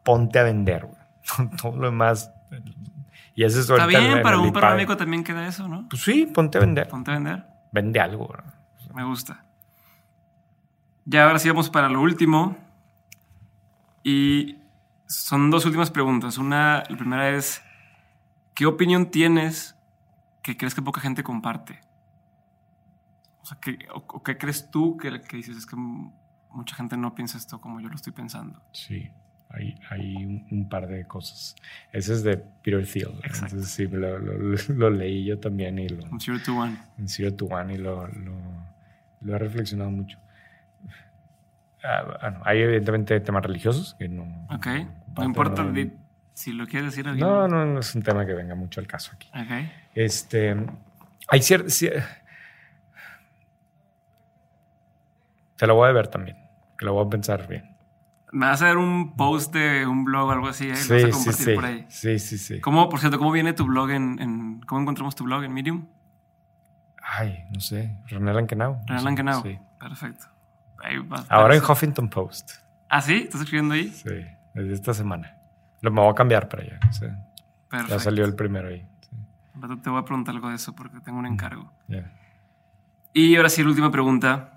[0.03, 1.51] ponte a vender, güey.
[1.61, 2.33] Todo lo demás.
[3.35, 4.61] Y eso es Está bien, en para un IPAD.
[4.61, 5.87] panorámico también queda eso, ¿no?
[5.89, 6.89] Pues sí, ponte a vender.
[6.89, 7.45] Ponte a vender.
[7.73, 8.35] Vende algo.
[8.95, 9.45] Me gusta.
[11.05, 12.57] Ya ahora sí vamos para lo último.
[14.05, 14.59] Y
[15.07, 16.37] son dos últimas preguntas.
[16.39, 17.63] Una, la primera es,
[18.55, 19.72] ¿qué opinión tienes
[20.43, 21.81] que crees que poca gente comparte?
[23.43, 25.57] O sea, ¿qué, o, o qué crees tú que, que dices?
[25.57, 28.61] Es que mucha gente no piensa esto como yo lo estoy pensando.
[28.73, 29.11] Sí,
[29.51, 31.57] hay, hay un, un par de cosas.
[31.93, 33.11] Ese es de Peter Thiel.
[33.25, 33.57] Exacto.
[33.57, 36.77] Entonces sí, lo, lo- lo leí yo también y lo, From zero to one.
[36.99, 40.19] en Zero to One y lo, lo, he reflexionado mucho.
[41.85, 44.47] Ah, bueno, hay evidentemente temas religiosos que no...
[44.55, 44.67] Ok.
[45.17, 45.73] no importa no-
[46.35, 47.27] si lo quieres decir alguien.
[47.27, 49.29] No, no, no es un tema que venga mucho al caso aquí.
[49.35, 49.71] Ok.
[49.95, 50.57] Este,
[51.29, 51.69] hay cierto...
[55.57, 56.37] te lo voy a ver también,
[56.77, 57.71] que lo voy a pensar bien.
[58.33, 60.69] Me vas a ver un post de un blog o algo así, ¿eh?
[60.71, 61.55] Lo vas a Sí, sí, compartir sí.
[61.55, 61.87] por ahí.
[61.91, 62.61] Sí, sí, sí.
[62.61, 65.87] ¿Cómo, por cierto, cómo viene tu blog en, en- ¿Cómo encontramos tu blog en Medium?
[67.03, 67.95] Ay, no sé.
[68.07, 68.77] René Lankenau.
[68.77, 69.43] no René sé, Lankenau.
[69.43, 69.59] Sí.
[69.79, 70.27] Perfecto.
[70.83, 72.53] Ahí va- Ahora en Huffington Post.
[72.89, 73.17] ¿Ah, sí?
[73.25, 73.89] ¿Estás escribiendo ahí?
[73.89, 74.09] Sí,
[74.55, 75.37] desde esta semana.
[75.83, 76.81] Lo me voy a cambiar para allá.
[77.69, 77.95] Perfecto.
[77.95, 78.87] ya salió el primero ahí.
[79.01, 79.17] Sí,
[79.83, 81.71] Te voy a preguntar algo de eso porque tengo un encargo.
[81.89, 82.11] ya.
[83.13, 84.55] Y ahora sí, la última pregunta.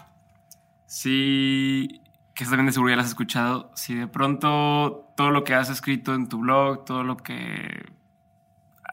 [0.86, 2.02] Si,
[2.34, 5.56] que esta también de seguro ya la has escuchado, si de pronto todo lo que
[5.56, 7.92] has escrito en tu blog, todo lo que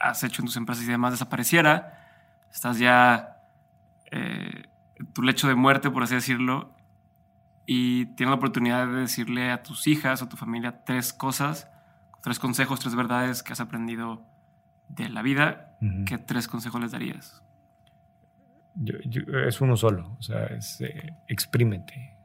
[0.00, 2.08] has hecho en tus empresas y demás desapareciera,
[2.50, 3.36] estás ya
[4.10, 4.64] eh,
[4.96, 6.74] en tu lecho de muerte, por así decirlo,
[7.66, 11.68] y tienes la oportunidad de decirle a tus hijas o a tu familia tres cosas,
[12.22, 14.22] tres consejos, tres verdades que has aprendido
[14.88, 15.68] de la vida.
[16.06, 17.42] ¿qué tres consejos les darías?
[18.76, 20.16] Yo- yo- es uno solo.
[20.18, 22.16] O sea, es eh, exprímete.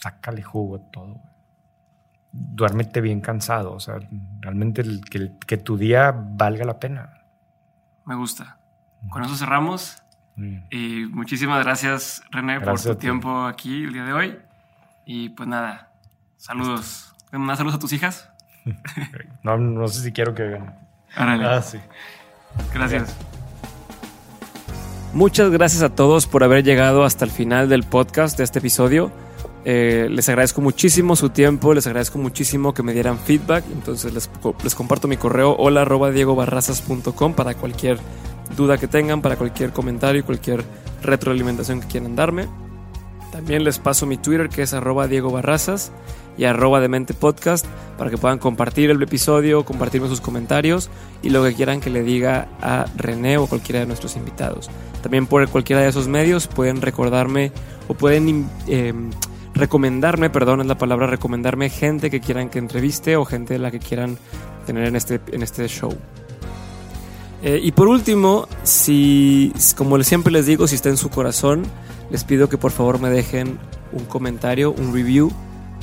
[0.00, 1.20] Sácale jugo a todo.
[2.32, 3.72] Duérmete bien cansado.
[3.72, 3.98] O sea,
[4.40, 5.00] realmente el-
[5.46, 7.22] que, tu día valga la pena.
[8.04, 8.58] Me gusta.
[9.10, 10.02] Con eso cerramos.
[10.70, 13.06] Y muchísimas gracias, René, Gracias por tu ti.
[13.06, 14.38] tiempo aquí el día de hoy.
[15.04, 15.90] Y pues nada,
[16.38, 17.14] saludos.
[17.32, 18.30] ¿Más saludos a tus hijas?
[19.42, 20.74] No, no sé si quiero que vean.
[21.16, 21.78] Ah, sí.
[22.74, 23.16] gracias.
[25.14, 29.10] Muchas gracias a todos por haber llegado hasta el final del podcast de este episodio.
[29.64, 33.64] Eh, les agradezco muchísimo su tiempo, les agradezco muchísimo que me dieran feedback.
[33.72, 34.30] Entonces les,
[34.62, 37.98] les comparto mi correo hola arroba diegobarrazas.com para cualquier
[38.56, 40.64] duda que tengan, para cualquier comentario y cualquier
[41.02, 42.46] retroalimentación que quieran darme.
[43.32, 45.92] También les paso mi Twitter que es arroba Diego Barrazas
[46.38, 47.66] y arroba Demente Podcast
[47.98, 50.88] para que puedan compartir el episodio, compartirme sus comentarios
[51.22, 54.70] y lo que quieran que le diga a René o cualquiera de nuestros invitados.
[55.02, 57.52] También por cualquiera de esos medios pueden recordarme
[57.88, 58.94] o pueden eh,
[59.54, 63.70] recomendarme, perdón, es la palabra recomendarme gente que quieran que entreviste o gente de la
[63.70, 64.16] que quieran
[64.66, 65.94] tener en este, en este show.
[67.42, 71.62] Eh, y por último, si, como siempre les digo, si está en su corazón,
[72.10, 73.58] les pido que por favor me dejen
[73.92, 75.30] un comentario, un review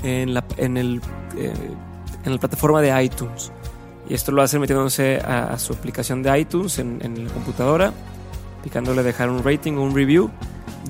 [0.04, 1.02] en la, en el,
[1.38, 1.54] eh,
[2.26, 3.52] en la plataforma de iTunes.
[4.10, 7.94] Y esto lo hacen metiéndose a, a su aplicación de iTunes en, en la computadora,
[8.64, 10.30] picándole dejar un rating o un review.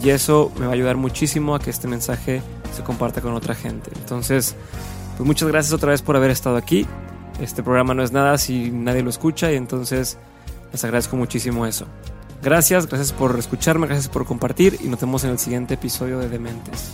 [0.04, 2.42] Y eso me va a ayudar muchísimo a que este mensaje
[2.76, 3.92] se comparta con otra gente.
[3.96, 4.56] Entonces,
[5.16, 6.86] pues muchas gracias otra vez por haber estado aquí.
[7.40, 10.18] Este programa no es nada si nadie lo escucha y entonces
[10.76, 11.88] les agradezco muchísimo eso.
[12.44, 16.28] Gracias, gracias por escucharme, gracias por compartir y nos vemos en el siguiente episodio de
[16.28, 16.92] Dementes.